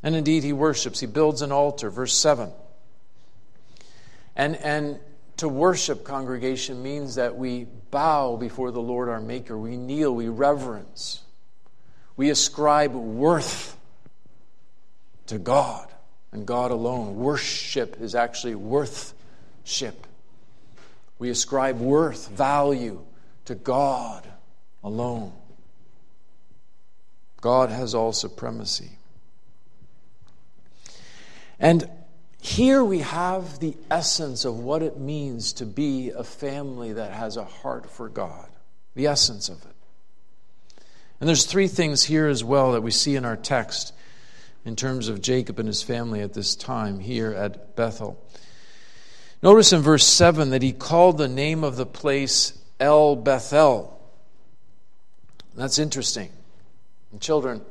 [0.00, 1.00] And indeed, he worships.
[1.00, 2.52] He builds an altar, verse 7.
[4.36, 5.00] And, and
[5.38, 9.58] to worship, congregation, means that we bow before the Lord our Maker.
[9.58, 11.22] We kneel, we reverence.
[12.16, 13.76] We ascribe worth
[15.26, 15.88] to God
[16.32, 17.16] and God alone.
[17.16, 20.06] Worship is actually worthship.
[21.18, 23.04] We ascribe worth, value
[23.44, 24.26] to God
[24.82, 25.32] alone.
[27.40, 28.90] God has all supremacy.
[31.58, 31.88] And
[32.40, 37.36] here we have the essence of what it means to be a family that has
[37.36, 38.48] a heart for God,
[38.94, 39.74] the essence of it.
[41.20, 43.92] And there's three things here as well that we see in our text
[44.64, 48.22] in terms of Jacob and his family at this time here at Bethel.
[49.42, 53.98] Notice in verse 7 that he called the name of the place El Bethel.
[55.54, 56.30] That's interesting.
[57.12, 57.62] And children,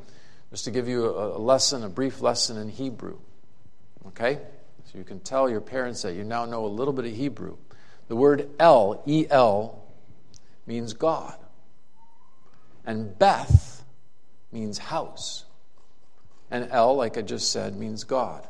[0.52, 3.18] just to give you a, lesson, a brief lesson in Hebrew.
[4.08, 4.40] Okay?
[4.92, 7.58] So you can tell your parents that you now know a little bit of Hebrew.
[8.08, 9.84] The word El, E L,
[10.66, 11.36] means God.
[12.86, 13.84] And Beth
[14.52, 15.46] means house.
[16.52, 18.48] And El, like I just said, means God.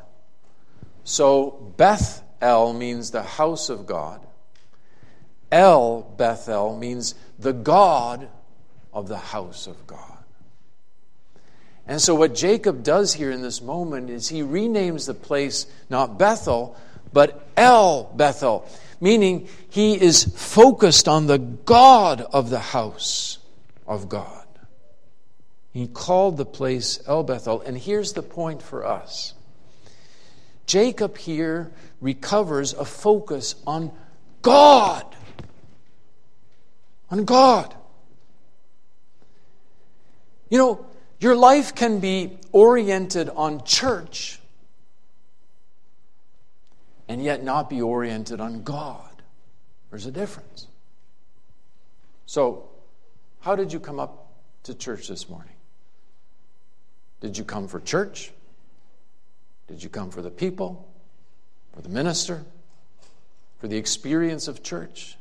[1.03, 4.25] So Beth El means the house of God.
[5.51, 8.29] El Bethel means the God
[8.93, 10.17] of the house of God.
[11.87, 16.19] And so, what Jacob does here in this moment is he renames the place not
[16.19, 16.77] Bethel,
[17.11, 18.69] but El Bethel,
[19.01, 23.38] meaning he is focused on the God of the house
[23.89, 24.45] of God.
[25.73, 27.61] He called the place El Bethel.
[27.61, 29.33] And here's the point for us
[30.65, 33.91] Jacob here recovers a focus on
[34.41, 35.03] God.
[37.11, 37.75] On God.
[40.49, 40.85] You know,
[41.19, 44.39] your life can be oriented on church
[47.07, 49.23] and yet not be oriented on God.
[49.89, 50.67] There's a difference.
[52.27, 52.68] So,
[53.41, 54.31] how did you come up
[54.63, 55.53] to church this morning?
[57.21, 58.31] Did you come for church?
[59.67, 60.89] Did you come for the people?
[61.73, 62.43] For the minister?
[63.59, 65.17] For the experience of church?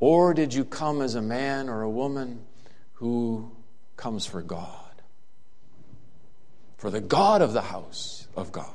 [0.00, 2.44] Or did you come as a man or a woman
[2.94, 3.50] who
[3.96, 5.02] comes for God?
[6.76, 8.66] For the God of the house of God.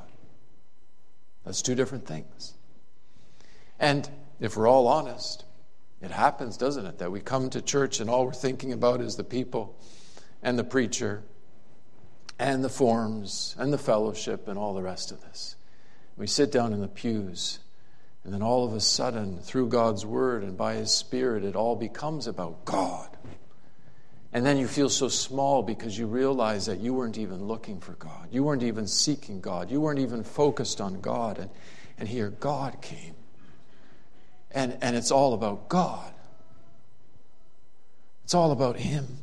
[1.44, 2.54] That's two different things.
[3.78, 4.08] And
[4.40, 5.43] if we're all honest,
[6.04, 9.16] it happens, doesn't it, that we come to church and all we're thinking about is
[9.16, 9.76] the people
[10.42, 11.22] and the preacher
[12.38, 15.56] and the forms and the fellowship and all the rest of this.
[16.16, 17.58] We sit down in the pews,
[18.22, 21.76] and then all of a sudden, through God's Word and by His Spirit, it all
[21.76, 23.08] becomes about God.
[24.32, 27.92] And then you feel so small because you realize that you weren't even looking for
[27.92, 28.28] God.
[28.32, 29.70] You weren't even seeking God.
[29.70, 31.38] You weren't even focused on God.
[31.38, 31.50] And,
[31.98, 33.14] and here God came.
[34.54, 36.12] And, and it's all about God.
[38.24, 39.18] It's all about Him.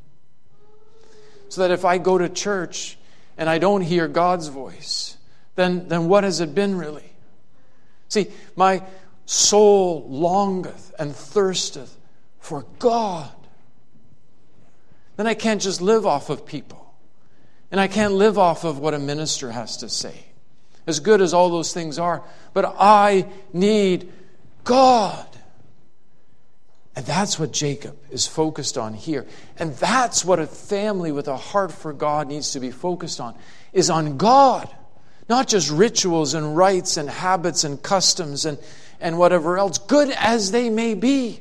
[1.49, 2.97] So that if I go to church
[3.37, 5.17] and I don't hear God's voice,
[5.55, 7.11] then, then what has it been really?
[8.09, 8.83] See, my
[9.25, 11.97] soul longeth and thirsteth
[12.39, 13.31] for God.
[15.15, 16.93] Then I can't just live off of people.
[17.71, 20.25] And I can't live off of what a minister has to say.
[20.87, 22.23] As good as all those things are,
[22.53, 24.11] but I need
[24.63, 25.27] God.
[26.95, 29.25] And that's what Jacob is focused on here.
[29.57, 33.35] And that's what a family with a heart for God needs to be focused on
[33.71, 34.69] is on God.
[35.29, 38.57] Not just rituals and rites and habits and customs and,
[38.99, 41.39] and whatever else, good as they may be.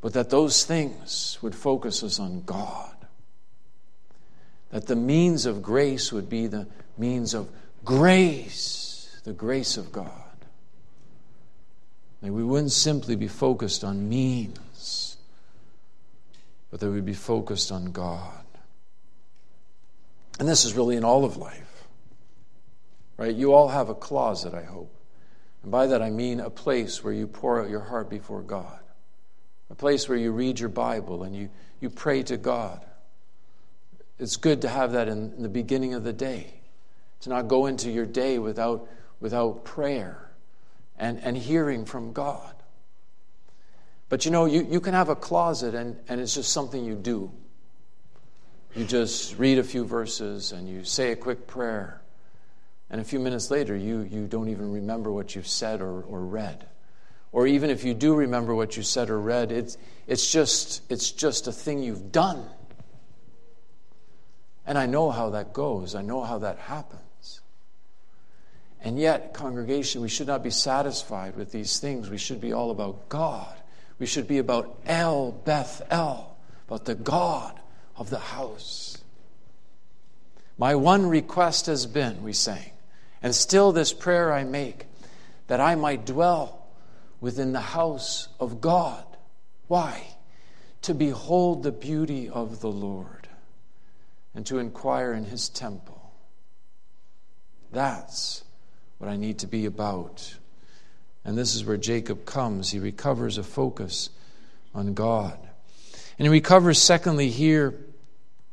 [0.00, 2.96] But that those things would focus us on God.
[4.70, 6.66] That the means of grace would be the
[6.98, 7.48] means of
[7.84, 10.21] grace, the grace of God.
[12.22, 15.16] That we wouldn't simply be focused on means,
[16.70, 18.44] but that we'd be focused on God.
[20.38, 21.84] And this is really in all of life.
[23.16, 23.34] Right?
[23.34, 24.92] You all have a closet, I hope.
[25.62, 28.78] And by that I mean a place where you pour out your heart before God.
[29.70, 31.50] A place where you read your Bible and you,
[31.80, 32.84] you pray to God.
[34.18, 36.54] It's good to have that in, in the beginning of the day.
[37.20, 38.88] To not go into your day without,
[39.20, 40.31] without prayer
[41.02, 42.54] and, and hearing from God.
[44.08, 46.94] But you know, you, you can have a closet and, and it's just something you
[46.94, 47.32] do.
[48.76, 52.00] You just read a few verses and you say a quick prayer.
[52.88, 56.20] And a few minutes later, you, you don't even remember what you've said or, or
[56.20, 56.68] read.
[57.32, 59.76] Or even if you do remember what you said or read, it's,
[60.06, 62.44] it's, just, it's just a thing you've done.
[64.64, 67.00] And I know how that goes, I know how that happens.
[68.84, 72.10] And yet, congregation, we should not be satisfied with these things.
[72.10, 73.54] We should be all about God.
[73.98, 77.58] We should be about El Beth El, about the God
[77.96, 78.98] of the house.
[80.58, 82.72] My one request has been, we sang,
[83.22, 84.86] and still this prayer I make,
[85.46, 86.66] that I might dwell
[87.20, 89.04] within the house of God.
[89.68, 90.02] Why?
[90.82, 93.28] To behold the beauty of the Lord
[94.34, 96.12] and to inquire in his temple.
[97.70, 98.42] That's
[99.02, 100.32] what I need to be about.
[101.24, 102.70] And this is where Jacob comes.
[102.70, 104.10] He recovers a focus
[104.76, 105.36] on God.
[106.20, 107.74] And he recovers, secondly, here,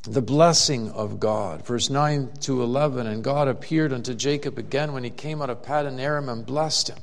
[0.02, 1.68] the blessing of God.
[1.68, 5.62] Verse 9 to 11 And God appeared unto Jacob again when he came out of
[5.62, 7.00] Paddan Aram and blessed him.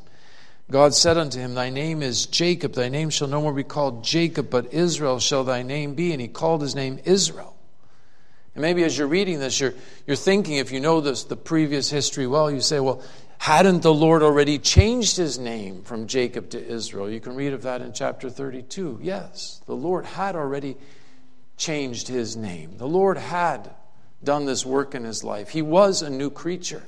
[0.68, 2.72] God said unto him, Thy name is Jacob.
[2.72, 6.11] Thy name shall no more be called Jacob, but Israel shall thy name be.
[6.11, 7.57] And he called his name Israel.
[8.57, 9.74] And maybe as you're reading this, you're,
[10.07, 13.03] you're thinking, if you know this, the previous history well, you say, well,
[13.39, 17.11] hadn't the Lord already changed his name from Jacob to Israel?
[17.11, 19.01] You can read of that in chapter 32.
[19.03, 20.76] Yes, the Lord had already
[21.57, 22.76] changed his name.
[22.76, 23.74] The Lord had
[24.22, 25.51] done this work in his life.
[25.51, 26.87] He was a new creature,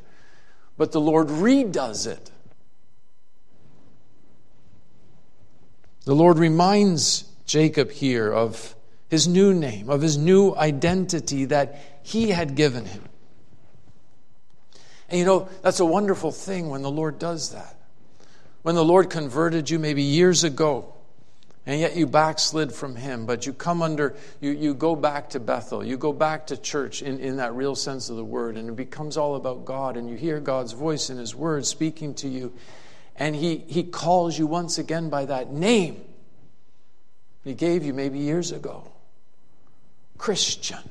[0.76, 2.30] but the Lord redoes it.
[6.05, 8.74] The Lord reminds Jacob here of
[9.09, 13.07] his new name, of his new identity that he had given him.
[15.09, 17.76] And you know, that's a wonderful thing when the Lord does that.
[18.62, 20.92] When the Lord converted you maybe years ago,
[21.64, 25.40] and yet you backslid from him, but you come under, you, you go back to
[25.40, 28.68] Bethel, you go back to church in, in that real sense of the word, and
[28.68, 32.28] it becomes all about God, and you hear God's voice in his word speaking to
[32.28, 32.52] you,
[33.16, 36.04] and he, he calls you once again by that name
[37.48, 38.84] he gave you maybe years ago.
[40.18, 40.90] Christian,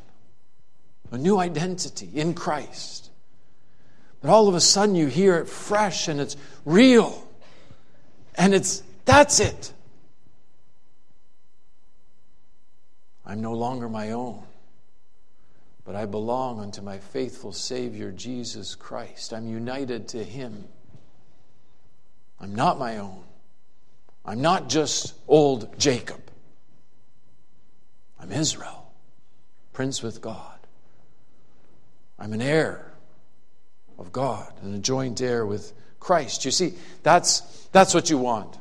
[1.11, 3.11] a new identity in Christ.
[4.21, 7.27] But all of a sudden you hear it fresh and it's real.
[8.35, 9.71] And it's, that's it.
[13.25, 14.41] I'm no longer my own,
[15.83, 19.33] but I belong unto my faithful Savior, Jesus Christ.
[19.33, 20.63] I'm united to Him.
[22.39, 23.23] I'm not my own.
[24.25, 26.21] I'm not just old Jacob.
[28.19, 28.91] I'm Israel,
[29.73, 30.59] prince with God.
[32.17, 32.86] I'm an heir
[33.97, 36.45] of God and a joint heir with Christ.
[36.45, 36.73] You see,
[37.03, 37.41] that's,
[37.71, 38.57] that's what you want.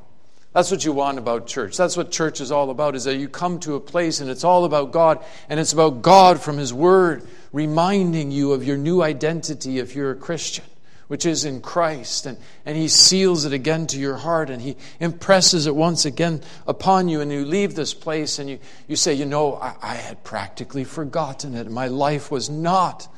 [0.52, 1.76] That's what you want about church.
[1.76, 4.44] That's what church is all about, is that you come to a place and it's
[4.44, 9.02] all about God, and it's about God from His Word reminding you of your new
[9.02, 10.64] identity if you're a Christian
[11.08, 12.26] which is in Christ.
[12.26, 16.42] And, and He seals it again to your heart and He impresses it once again
[16.66, 17.20] upon you.
[17.20, 18.58] And you leave this place and you,
[18.88, 21.70] you say, You know, I, I had practically forgotten it.
[21.70, 23.08] My life was not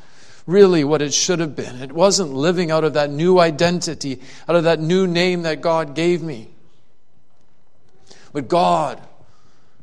[0.49, 1.83] really what it should have been.
[1.83, 5.95] It wasn't living out of that new identity, out of that new name that God
[5.95, 6.49] gave me.
[8.33, 9.01] But God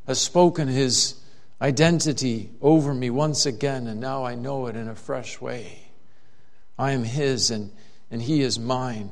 [0.08, 1.16] has spoken His
[1.62, 5.84] identity over me once again, and now I know it in a fresh way.
[6.78, 7.72] I am His, and
[8.12, 9.12] and He is mine.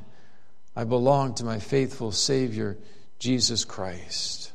[0.76, 2.78] I belong to my faithful Savior,
[3.20, 4.52] Jesus Christ.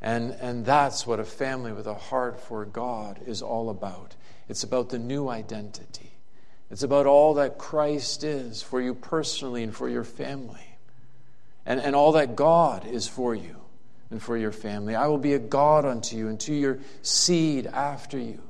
[0.00, 4.14] And, and that's what a family with a heart for God is all about.
[4.48, 6.12] It's about the new identity.
[6.70, 10.76] It's about all that Christ is for you personally and for your family,
[11.64, 13.56] and, and all that God is for you
[14.10, 14.94] and for your family.
[14.94, 18.40] I will be a God unto you and to your seed after you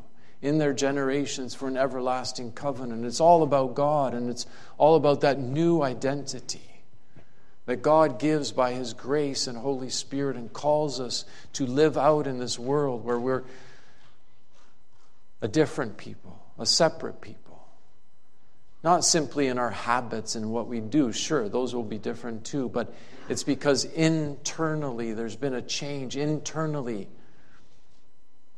[0.43, 3.05] in their generations for an everlasting covenant.
[3.05, 4.47] It's all about God and it's
[4.79, 6.61] all about that new identity
[7.67, 11.25] that God gives by His grace and Holy Spirit and calls us
[11.55, 13.45] to live out in this world where we're
[15.41, 17.67] a different people, a separate people.
[18.83, 22.69] Not simply in our habits and what we do, sure, those will be different too,
[22.69, 22.95] but
[23.29, 26.17] it's because internally there's been a change.
[26.17, 27.09] Internally,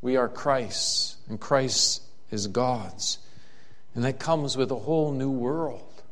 [0.01, 3.18] we are Christ's, and Christ is God's.
[3.95, 6.03] And that comes with a whole new world.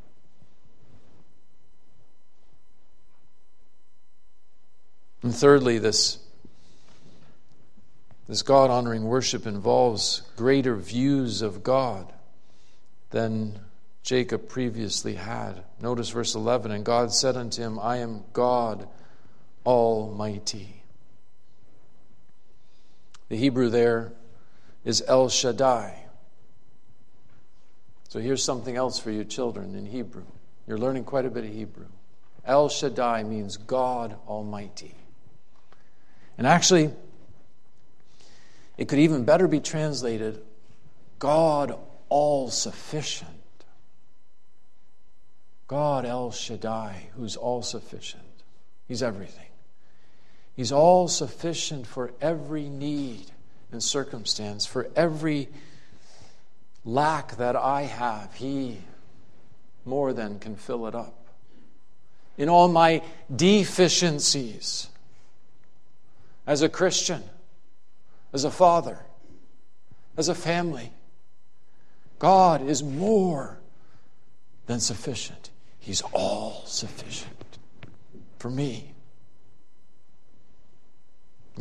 [5.23, 6.19] And thirdly, this,
[8.27, 12.13] this God honoring worship involves greater views of God
[13.11, 13.59] than
[14.03, 15.65] Jacob previously had.
[15.81, 18.89] Notice verse 11 And God said unto him, I am God
[19.67, 20.83] Almighty.
[23.29, 24.13] The Hebrew there
[24.85, 25.99] is El Shaddai.
[28.09, 30.25] So here's something else for you children in Hebrew.
[30.67, 31.87] You're learning quite a bit of Hebrew.
[32.45, 34.95] El Shaddai means God Almighty.
[36.37, 36.91] And actually,
[38.77, 40.43] it could even better be translated
[41.19, 43.31] God All Sufficient.
[45.67, 48.23] God El Shaddai, who's all sufficient.
[48.87, 49.47] He's everything.
[50.55, 53.31] He's all sufficient for every need
[53.73, 55.49] and circumstance, for every
[56.85, 58.35] lack that I have.
[58.35, 58.79] He
[59.85, 61.27] more than can fill it up.
[62.37, 63.03] In all my
[63.35, 64.89] deficiencies,
[66.47, 67.23] as a Christian,
[68.35, 68.99] as a father,
[70.17, 70.93] as a family,
[72.19, 73.61] God is more
[74.67, 75.51] than sufficient.
[75.79, 77.59] He's all sufficient
[78.39, 78.91] for me.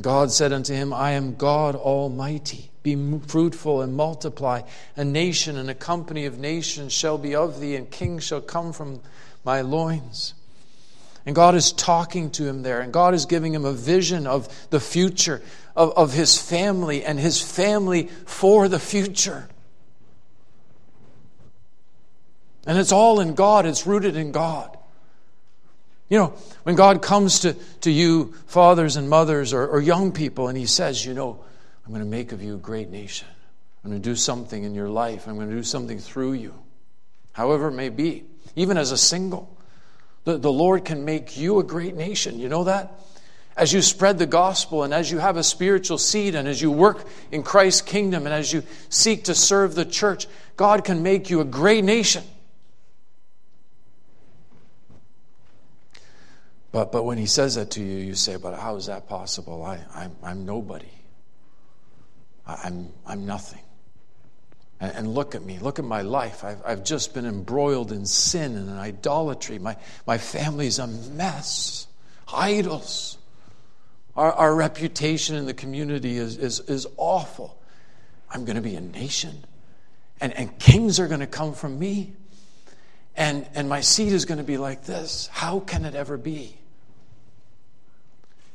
[0.02, 2.72] God said unto him, I am God Almighty.
[2.82, 2.96] Be
[3.28, 4.64] fruitful and multiply.
[4.96, 8.74] A nation and a company of nations shall be of thee, and kings shall come
[8.74, 9.02] from
[9.46, 10.34] my loins.
[11.26, 14.68] And God is talking to him there, and God is giving him a vision of
[14.70, 15.42] the future,
[15.76, 19.48] of, of his family, and his family for the future.
[22.66, 24.78] And it's all in God, it's rooted in God.
[26.10, 30.48] You know, when God comes to, to you, fathers and mothers, or, or young people,
[30.48, 31.44] and He says, You know,
[31.86, 33.28] I'm going to make of you a great nation.
[33.84, 35.28] I'm going to do something in your life.
[35.28, 36.54] I'm going to do something through you,
[37.34, 38.26] however it may be.
[38.56, 39.53] Even as a single,
[40.24, 42.40] the, the Lord can make you a great nation.
[42.40, 43.00] You know that?
[43.56, 46.72] As you spread the gospel and as you have a spiritual seed and as you
[46.72, 51.30] work in Christ's kingdom and as you seek to serve the church, God can make
[51.30, 52.24] you a great nation.
[56.72, 59.64] But, but when he says that to you, you say, But how is that possible?
[59.64, 60.90] I, I'm, I'm nobody.
[62.48, 63.62] I'm, I'm nothing.
[64.80, 65.60] And, look at me.
[65.60, 66.44] Look at my life.
[66.44, 69.58] I've, I've just been embroiled in sin and in idolatry.
[69.58, 71.88] My, my family's a mess.
[72.34, 73.18] Idols.
[74.16, 77.58] Our, our reputation in the community is, is, is awful.
[78.30, 79.46] I'm going to be a nation,
[80.20, 82.14] and, and kings are going to come from me.
[83.16, 85.30] And, and my seed is going to be like this.
[85.32, 86.58] How can it ever be?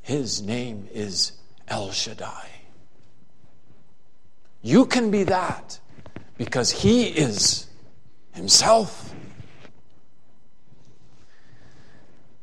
[0.02, 1.32] His name is
[1.68, 2.48] El Shaddai.
[4.62, 5.78] You can be that
[6.38, 7.66] because He is
[8.32, 9.12] Himself.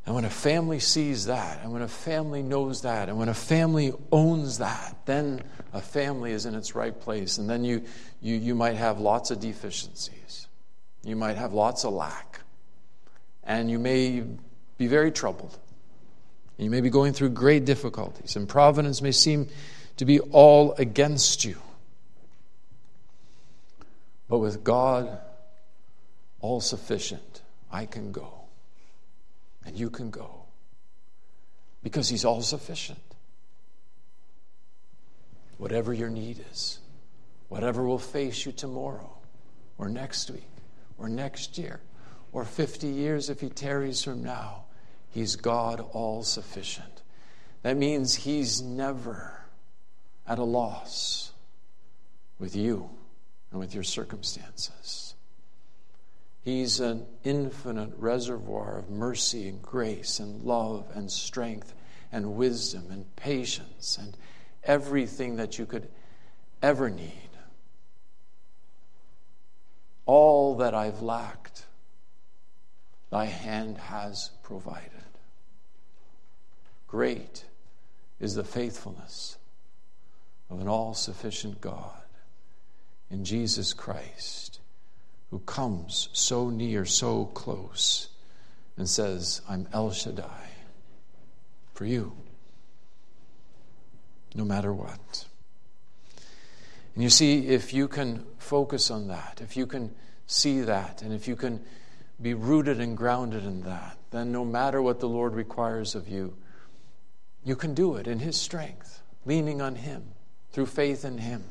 [0.06, 3.34] And when a family sees that, and when a family knows that, and when a
[3.34, 5.41] family owns that, then
[5.74, 7.39] a family is in its right place.
[7.39, 7.82] And then you,
[8.22, 10.46] you, you might have lots of deficiencies.
[11.04, 12.41] You might have lots of lack.
[13.43, 14.24] And you may
[14.78, 15.58] be very troubled.
[16.58, 19.50] You may be going through great difficulties, and providence may seem
[19.98, 21.58] to be all against you.
[24.28, 25.19] But with God,
[26.39, 28.45] all sufficient, I can go,
[29.65, 30.45] and you can go,
[31.84, 32.99] because He's all sufficient.
[35.57, 36.80] Whatever your need is,
[37.49, 39.17] whatever will face you tomorrow,
[39.78, 40.49] or next week,
[40.97, 41.80] or next year,
[42.32, 44.63] or 50 years if He tarries from now
[45.09, 47.01] He's God all sufficient.
[47.61, 49.45] That means He's never
[50.28, 51.32] at a loss
[52.38, 52.89] with you
[53.56, 55.16] and with your circumstances.
[56.41, 61.74] He's an infinite reservoir of mercy and grace and love and strength
[62.12, 64.18] and wisdom and patience and
[64.66, 65.88] everything that you could
[66.62, 67.30] ever need.
[70.06, 71.66] All that I've lacked,
[73.10, 74.91] thy hand has provided.
[76.89, 77.45] Great
[78.20, 79.38] is the faithfulness
[80.49, 82.01] of an all sufficient God
[83.10, 84.60] in Jesus Christ,
[85.32, 88.10] who comes so near, so close,
[88.78, 90.49] and says, I'm El Shaddai
[91.74, 92.14] for you,
[94.34, 95.26] no matter what.
[96.93, 99.93] And you see, if you can focus on that, if you can
[100.26, 101.62] see that, and if you can
[102.22, 106.36] be rooted and grounded in that, then no matter what the Lord requires of you,
[107.43, 110.03] you can do it in His strength, leaning on Him,
[110.51, 111.43] through faith in Him.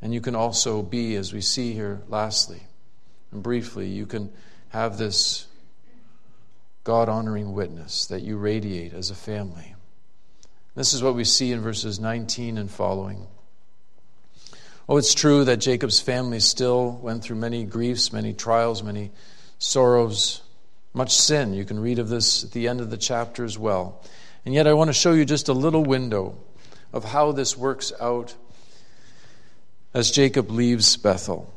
[0.00, 2.62] And you can also be, as we see here lastly
[3.32, 4.30] and briefly, you can
[4.70, 5.46] have this
[6.84, 9.74] God honoring witness that you radiate as a family.
[10.74, 13.26] This is what we see in verses 19 and following.
[14.88, 19.10] Oh, it's true that Jacob's family still went through many griefs, many trials, many
[19.58, 20.40] sorrows,
[20.94, 21.52] much sin.
[21.52, 24.02] You can read of this at the end of the chapter as well.
[24.46, 26.38] And yet, I want to show you just a little window
[26.92, 28.34] of how this works out
[29.94, 31.52] as Jacob leaves Bethel.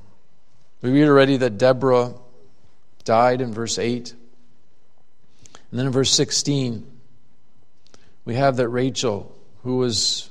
[0.82, 2.14] We read already that Deborah
[3.04, 4.14] died in verse 8.
[5.72, 6.86] And then in verse 16,
[8.26, 10.30] we have that Rachel, who was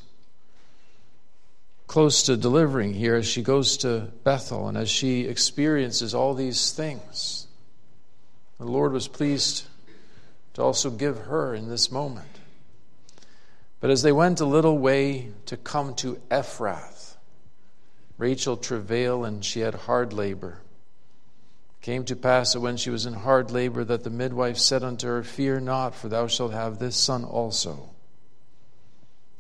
[1.87, 6.73] close to delivering here as she goes to Bethel and as she experiences all these
[6.73, 7.49] things,
[8.59, 9.65] the Lord was pleased
[10.55, 12.29] to also give her in this moment.
[13.81, 17.00] But as they went a little way to come to Ephrath,
[18.21, 20.61] Rachel travailed and she had hard labor.
[21.81, 24.85] It came to pass that when she was in hard labor, that the midwife said
[24.85, 27.89] unto her, Fear not, for thou shalt have this son also.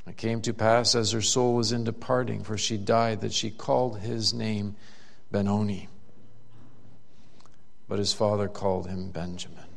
[0.06, 3.50] It came to pass as her soul was in departing, for she died, that she
[3.50, 4.76] called his name
[5.30, 5.88] Benoni.
[7.86, 9.69] But his father called him Benjamin.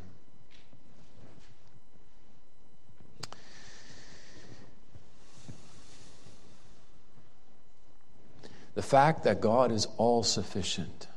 [8.76, 11.08] The fact that God is all sufficient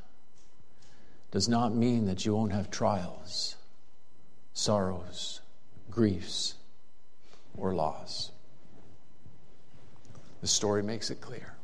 [1.31, 3.57] does not mean that you won't have trials.
[4.53, 5.43] sorrows,
[5.91, 6.55] griefs,
[7.59, 8.31] or loss.
[10.41, 11.57] The story makes it clear.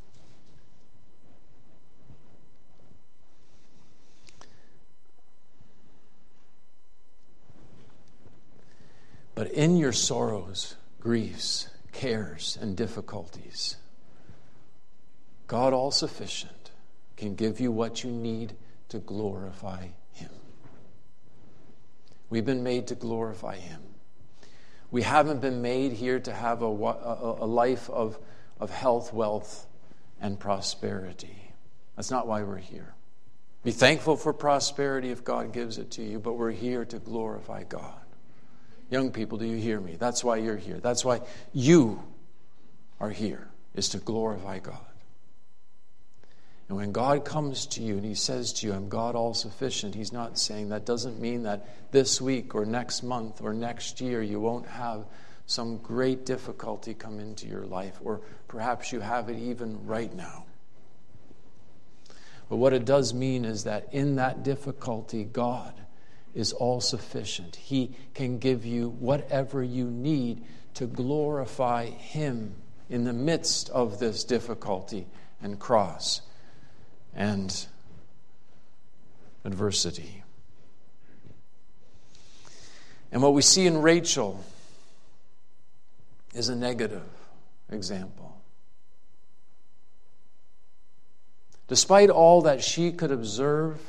[9.35, 13.77] But in your sorrows, griefs, cares, and difficulties,
[15.53, 16.71] God all sufficient
[17.15, 18.53] can give you what you need
[18.89, 20.31] to glorify Him.
[22.31, 23.79] We've been made to glorify Him.
[24.89, 28.17] We haven't been made here to have a, a, a life of,
[28.59, 29.67] of health, wealth,
[30.19, 31.53] and prosperity.
[31.97, 32.95] That's not why we're here.
[33.63, 37.61] Be thankful for prosperity if God gives it to you, but we're here to glorify
[37.61, 38.01] God.
[38.89, 39.97] Young people, do you hear me?
[39.99, 40.79] That's why you're here.
[40.79, 41.21] That's why
[41.53, 42.01] you
[42.99, 44.79] are here, is to glorify God.
[46.73, 49.93] And when God comes to you and He says to you, I'm God all sufficient,
[49.93, 54.23] He's not saying that doesn't mean that this week or next month or next year
[54.23, 55.05] you won't have
[55.45, 60.45] some great difficulty come into your life, or perhaps you have it even right now.
[62.49, 65.75] But what it does mean is that in that difficulty, God
[66.33, 67.55] is all sufficient.
[67.55, 70.43] He can give you whatever you need
[70.73, 72.55] to glorify Him
[72.89, 75.05] in the midst of this difficulty
[75.39, 76.21] and cross
[77.15, 77.65] and
[79.45, 80.23] adversity.
[83.11, 84.43] And what we see in Rachel
[86.33, 87.03] is a negative
[87.69, 88.41] example.
[91.67, 93.79] Despite all that she could observe,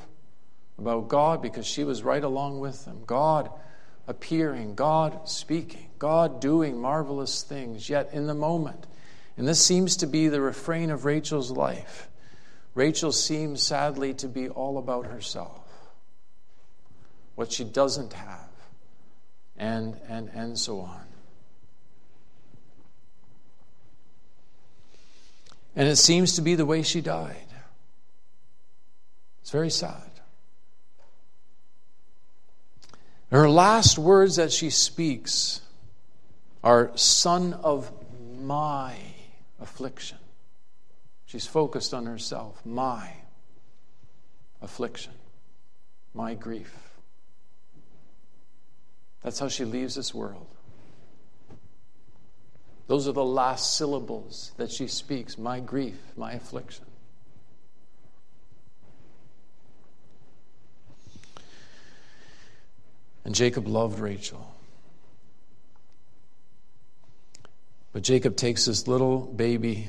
[0.78, 3.02] about God because she was right along with them.
[3.06, 3.50] God
[4.06, 8.86] appearing, God speaking, God doing marvelous things, yet in the moment.
[9.36, 12.08] And this seems to be the refrain of Rachel's life.
[12.74, 15.62] Rachel seems sadly to be all about herself,
[17.36, 18.50] what she doesn't have,
[19.56, 21.04] and, and, and so on.
[25.76, 27.36] And it seems to be the way she died.
[29.40, 30.10] It's very sad.
[33.30, 35.60] Her last words that she speaks
[36.62, 37.92] are, Son of
[38.40, 38.96] my
[39.60, 40.18] affliction.
[41.34, 42.64] She's focused on herself.
[42.64, 43.10] My
[44.62, 45.14] affliction,
[46.14, 46.72] my grief.
[49.20, 50.46] That's how she leaves this world.
[52.86, 56.84] Those are the last syllables that she speaks my grief, my affliction.
[63.24, 64.54] And Jacob loved Rachel.
[67.92, 69.88] But Jacob takes this little baby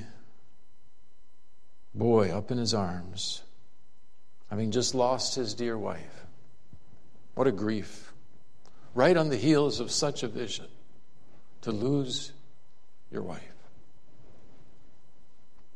[1.95, 3.41] boy up in his arms,
[4.49, 6.25] having just lost his dear wife.
[7.33, 8.13] What a grief.
[8.93, 10.67] Right on the heels of such a vision,
[11.61, 12.31] to lose
[13.11, 13.41] your wife.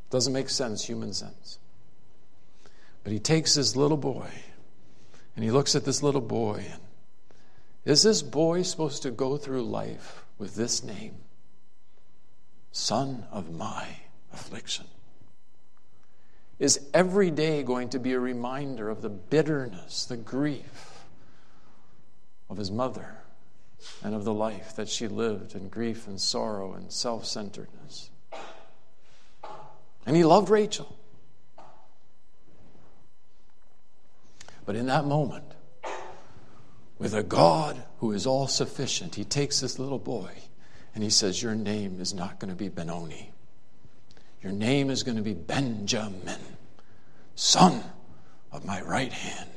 [0.09, 1.59] Doesn't make sense, human sense.
[3.03, 4.29] But he takes this little boy
[5.35, 6.81] and he looks at this little boy and
[7.85, 11.15] is this boy supposed to go through life with this name?
[12.71, 13.87] Son of my
[14.33, 14.85] affliction.
[16.59, 21.05] Is every day going to be a reminder of the bitterness, the grief
[22.49, 23.17] of his mother
[24.03, 28.09] and of the life that she lived in grief and sorrow and self centeredness?
[30.05, 30.97] And he loved Rachel.
[34.65, 35.45] But in that moment,
[36.99, 39.15] with a God who is all sufficient.
[39.15, 40.31] He takes this little boy
[40.93, 43.31] and he says, Your name is not going to be Benoni.
[44.43, 46.39] Your name is going to be Benjamin,
[47.35, 47.83] son
[48.51, 49.49] of my right hand,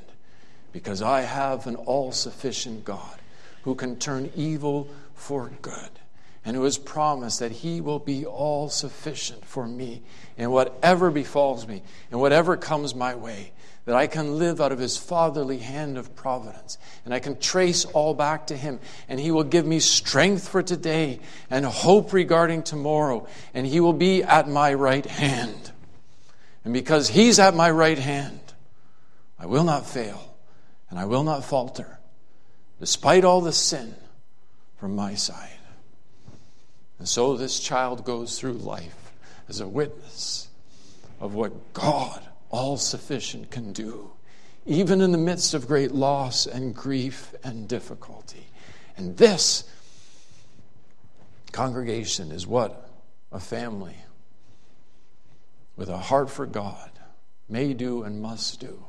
[0.73, 3.21] because I have an all sufficient God
[3.63, 5.91] who can turn evil for good
[6.45, 10.03] and who has promised that he will be all sufficient for me
[10.37, 13.53] in whatever befalls me and whatever comes my way
[13.85, 16.79] that I can live out of his fatherly hand of providence.
[17.05, 18.79] And I can trace all back to him.
[19.09, 21.19] And he will give me strength for today
[21.51, 23.27] and hope regarding tomorrow.
[23.55, 25.73] And he will be at my right hand.
[26.65, 28.41] And because he's at my right hand,
[29.37, 30.37] I will not fail
[30.89, 31.99] and I will not falter,
[32.79, 33.95] despite all the sin
[34.77, 35.59] from my side.
[37.03, 39.13] And so this child goes through life
[39.49, 40.47] as a witness
[41.19, 44.13] of what God all sufficient can do,
[44.67, 48.47] even in the midst of great loss and grief and difficulty.
[48.97, 49.65] And this
[51.51, 52.89] congregation is what
[53.33, 53.97] a family
[55.75, 56.93] with a heart for God
[57.49, 58.85] may do and must do.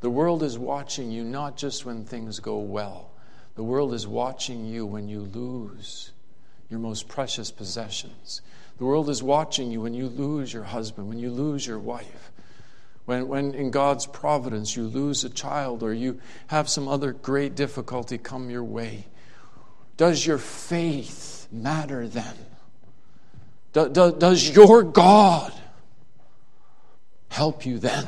[0.00, 3.12] The world is watching you not just when things go well,
[3.54, 6.12] The world is watching you when you lose
[6.72, 8.40] your most precious possessions.
[8.78, 12.32] The world is watching you when you lose your husband, when you lose your wife,
[13.04, 16.18] when, when in God's providence you lose a child or you
[16.48, 19.06] have some other great difficulty come your way.
[19.96, 22.34] Does your faith matter then?
[23.72, 25.52] Do, do, does your God
[27.28, 28.06] help you then?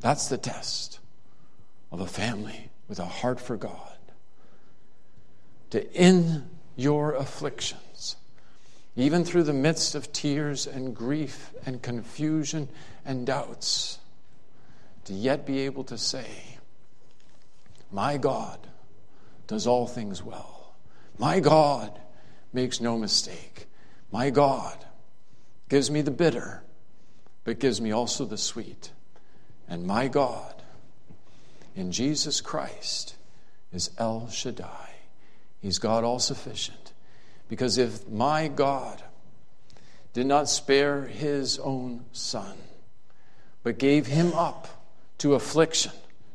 [0.00, 1.00] That's the test
[1.92, 3.87] of a family with a heart for God.
[5.70, 8.16] To in your afflictions,
[8.96, 12.68] even through the midst of tears and grief and confusion
[13.04, 13.98] and doubts,
[15.04, 16.58] to yet be able to say,
[17.90, 18.58] My God
[19.46, 20.74] does all things well.
[21.18, 21.98] My God
[22.52, 23.66] makes no mistake.
[24.12, 24.84] My God
[25.68, 26.62] gives me the bitter,
[27.44, 28.92] but gives me also the sweet.
[29.68, 30.54] And my God,
[31.74, 33.16] in Jesus Christ,
[33.72, 34.97] is El Shaddai.
[35.60, 36.92] He's God all sufficient.
[37.48, 39.02] Because if my God
[40.12, 42.56] did not spare his own son,
[43.62, 44.68] but gave him up
[45.18, 45.92] to affliction,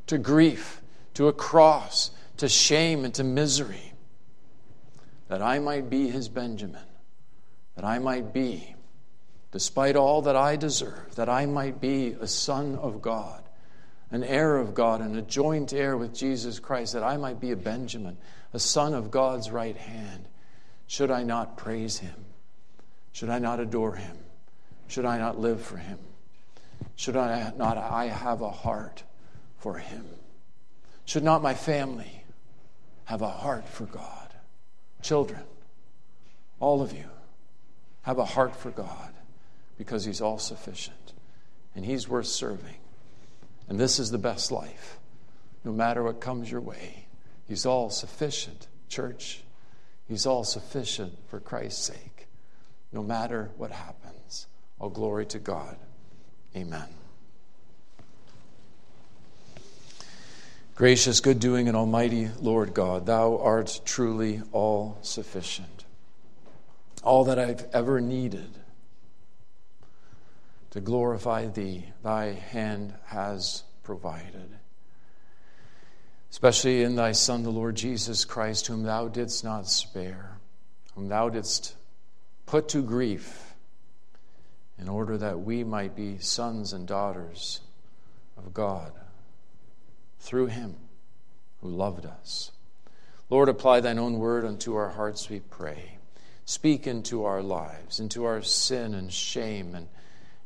[0.08, 0.82] to grief,
[1.14, 3.94] to a cross, to shame, and to misery,
[5.28, 6.86] that I might be his Benjamin,
[7.76, 8.76] that I might be
[9.54, 13.44] despite all that I deserve, that I might be a son of God,
[14.10, 17.52] an heir of God, and a joint heir with Jesus Christ, that I might be
[17.52, 18.18] a Benjamin,
[18.54, 20.28] a son of God's right hand.
[20.88, 22.26] Should I not praise him?
[23.12, 24.18] Should I not adore him?
[24.88, 26.00] Should I not live for him?
[26.96, 29.04] Should I not I have a heart
[29.58, 30.06] for him?
[31.06, 32.24] Should not my family
[33.06, 34.34] have a heart for God?
[35.02, 35.44] Children,
[36.60, 37.06] all of you,
[38.04, 39.14] have a heart for God
[39.78, 41.14] because He's all sufficient
[41.76, 42.78] and He's worth serving.
[43.68, 45.00] And this is the best life.
[45.64, 47.03] No matter what comes your way,
[47.48, 49.44] He's all sufficient, church.
[50.08, 52.28] He's all sufficient for Christ's sake.
[52.92, 54.48] No matter what happens,
[54.80, 55.78] all glory to God.
[56.56, 56.88] Amen.
[60.76, 65.86] Gracious, good doing, and almighty Lord God, thou art truly all sufficient.
[67.04, 68.50] All that I've ever needed
[70.72, 74.58] to glorify thee, thy hand has provided.
[76.34, 80.40] Especially in thy Son, the Lord Jesus Christ, whom thou didst not spare,
[80.96, 81.76] whom thou didst
[82.48, 83.54] put to grief,
[84.80, 87.62] in order that we might be sons and daughters
[88.36, 88.94] of God
[90.22, 90.76] through him
[91.62, 92.52] who loved us.
[93.30, 96.00] Lord, apply thine own word unto our hearts, we pray.
[96.46, 99.88] Speak into our lives, into our sin and shame and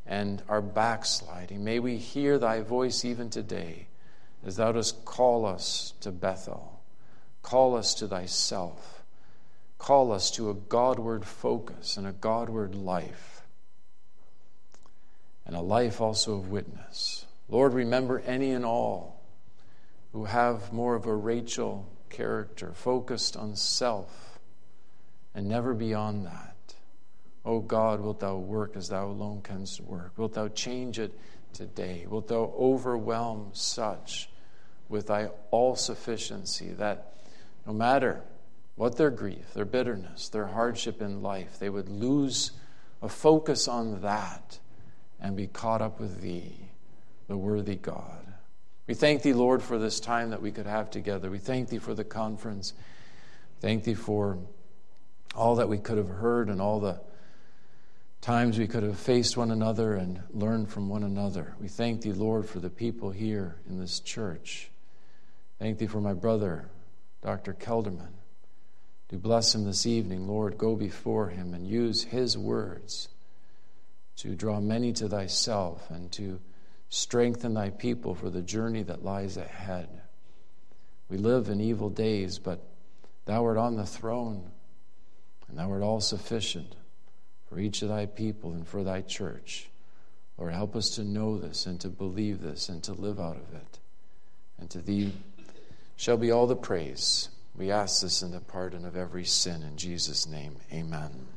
[0.06, 1.64] and our backsliding.
[1.64, 3.88] May we hear thy voice even today
[4.46, 6.82] as thou dost call us to Bethel,
[7.42, 9.04] call us to thyself,
[9.78, 13.42] call us to a Godward focus and a Godward life,
[15.46, 17.26] and a life also of witness.
[17.50, 19.22] Lord, remember any and all
[20.12, 24.40] who have more of a Rachel character, focused on self,
[25.36, 26.56] and never beyond that.
[27.46, 30.12] O God, wilt thou work as thou alone canst work?
[30.18, 31.18] Wilt thou change it
[31.54, 32.06] today?
[32.08, 34.30] Wilt thou overwhelm such
[34.90, 37.14] with thy all sufficiency that
[37.66, 38.22] no matter
[38.76, 42.52] what their grief, their bitterness, their hardship in life, they would lose
[43.02, 44.60] a focus on that
[45.20, 46.70] and be caught up with thee,
[47.28, 48.26] the worthy God.
[48.86, 51.30] We thank thee, Lord, for this time that we could have together.
[51.30, 52.74] We thank thee for the conference.
[53.60, 54.38] Thank thee for
[55.36, 57.02] all that we could have heard and all the
[58.22, 61.56] times we could have faced one another and learned from one another.
[61.60, 64.70] We thank thee, Lord, for the people here in this church.
[65.60, 66.70] Thank thee for my brother,
[67.24, 67.54] Dr.
[67.54, 68.14] Kelderman.
[69.10, 70.58] Do bless him this evening, Lord.
[70.58, 73.08] Go before him and use his words
[74.18, 76.40] to draw many to thyself and to
[76.90, 79.88] strengthen thy people for the journey that lies ahead.
[81.10, 82.62] We live in evil days, but
[83.26, 84.52] thou art on the throne,
[85.48, 86.76] and thou art all sufficient
[87.50, 89.70] for each of thy people and for thy church.
[90.38, 93.54] Lord, help us to know this and to believe this and to live out of
[93.56, 93.80] it.
[94.60, 95.14] And to thee
[95.96, 97.30] shall be all the praise.
[97.56, 99.64] We ask this in the pardon of every sin.
[99.64, 101.37] In Jesus' name, amen.